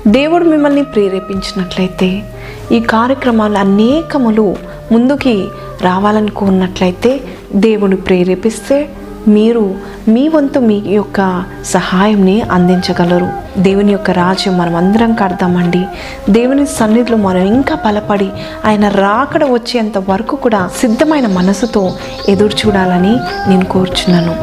దేవుడు 0.07 0.43
మిమ్మల్ని 0.43 0.83
ప్రేరేపించినట్లయితే 0.83 2.23
ఈ 2.71 2.79
కార్యక్రమాలు 2.79 3.57
అనేకములు 3.57 4.55
ముందుకి 4.91 5.47
రావాలనుకున్నట్లయితే 5.81 7.21
దేవుడు 7.55 7.95
ప్రేరేపిస్తే 7.95 8.89
మీరు 9.27 9.75
మీ 10.07 10.27
వంతు 10.27 10.59
మీ 10.59 10.83
యొక్క 10.85 11.43
సహాయంని 11.65 12.41
అందించగలరు. 12.41 13.29
దేవుని 13.57 13.91
యొక్క 13.91 14.11
రాజ్యం 14.11 14.57
మనం 14.57 14.75
అందరం 14.75 15.13
కడదామండి. 15.13 15.85
దేవుని 16.29 16.65
సన్నిధిలో 16.65 17.17
మనం 17.17 17.41
ఇంకా 17.41 17.75
బలపడి 17.85 18.29
ఆయన 18.65 18.89
రాకడ 18.89 19.43
వచ్చేంత 19.43 19.97
వరకు 19.97 20.35
కూడా 20.35 20.69
సిద్ధమైన 20.81 21.27
మనసుతో 21.27 21.93
ఎదురు 22.29 22.67
చూడాలని 22.67 23.15
నేను 23.49 23.65
కోరుచున్నాను. 23.65 24.35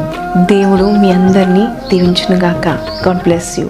దేవుడు 0.53 0.83
మీ 0.83 1.11
అందరినీ 1.11 1.67
దీవించునుగాక. 1.89 2.67
God 3.07 3.17
bless 3.17 3.59
you 3.59 3.69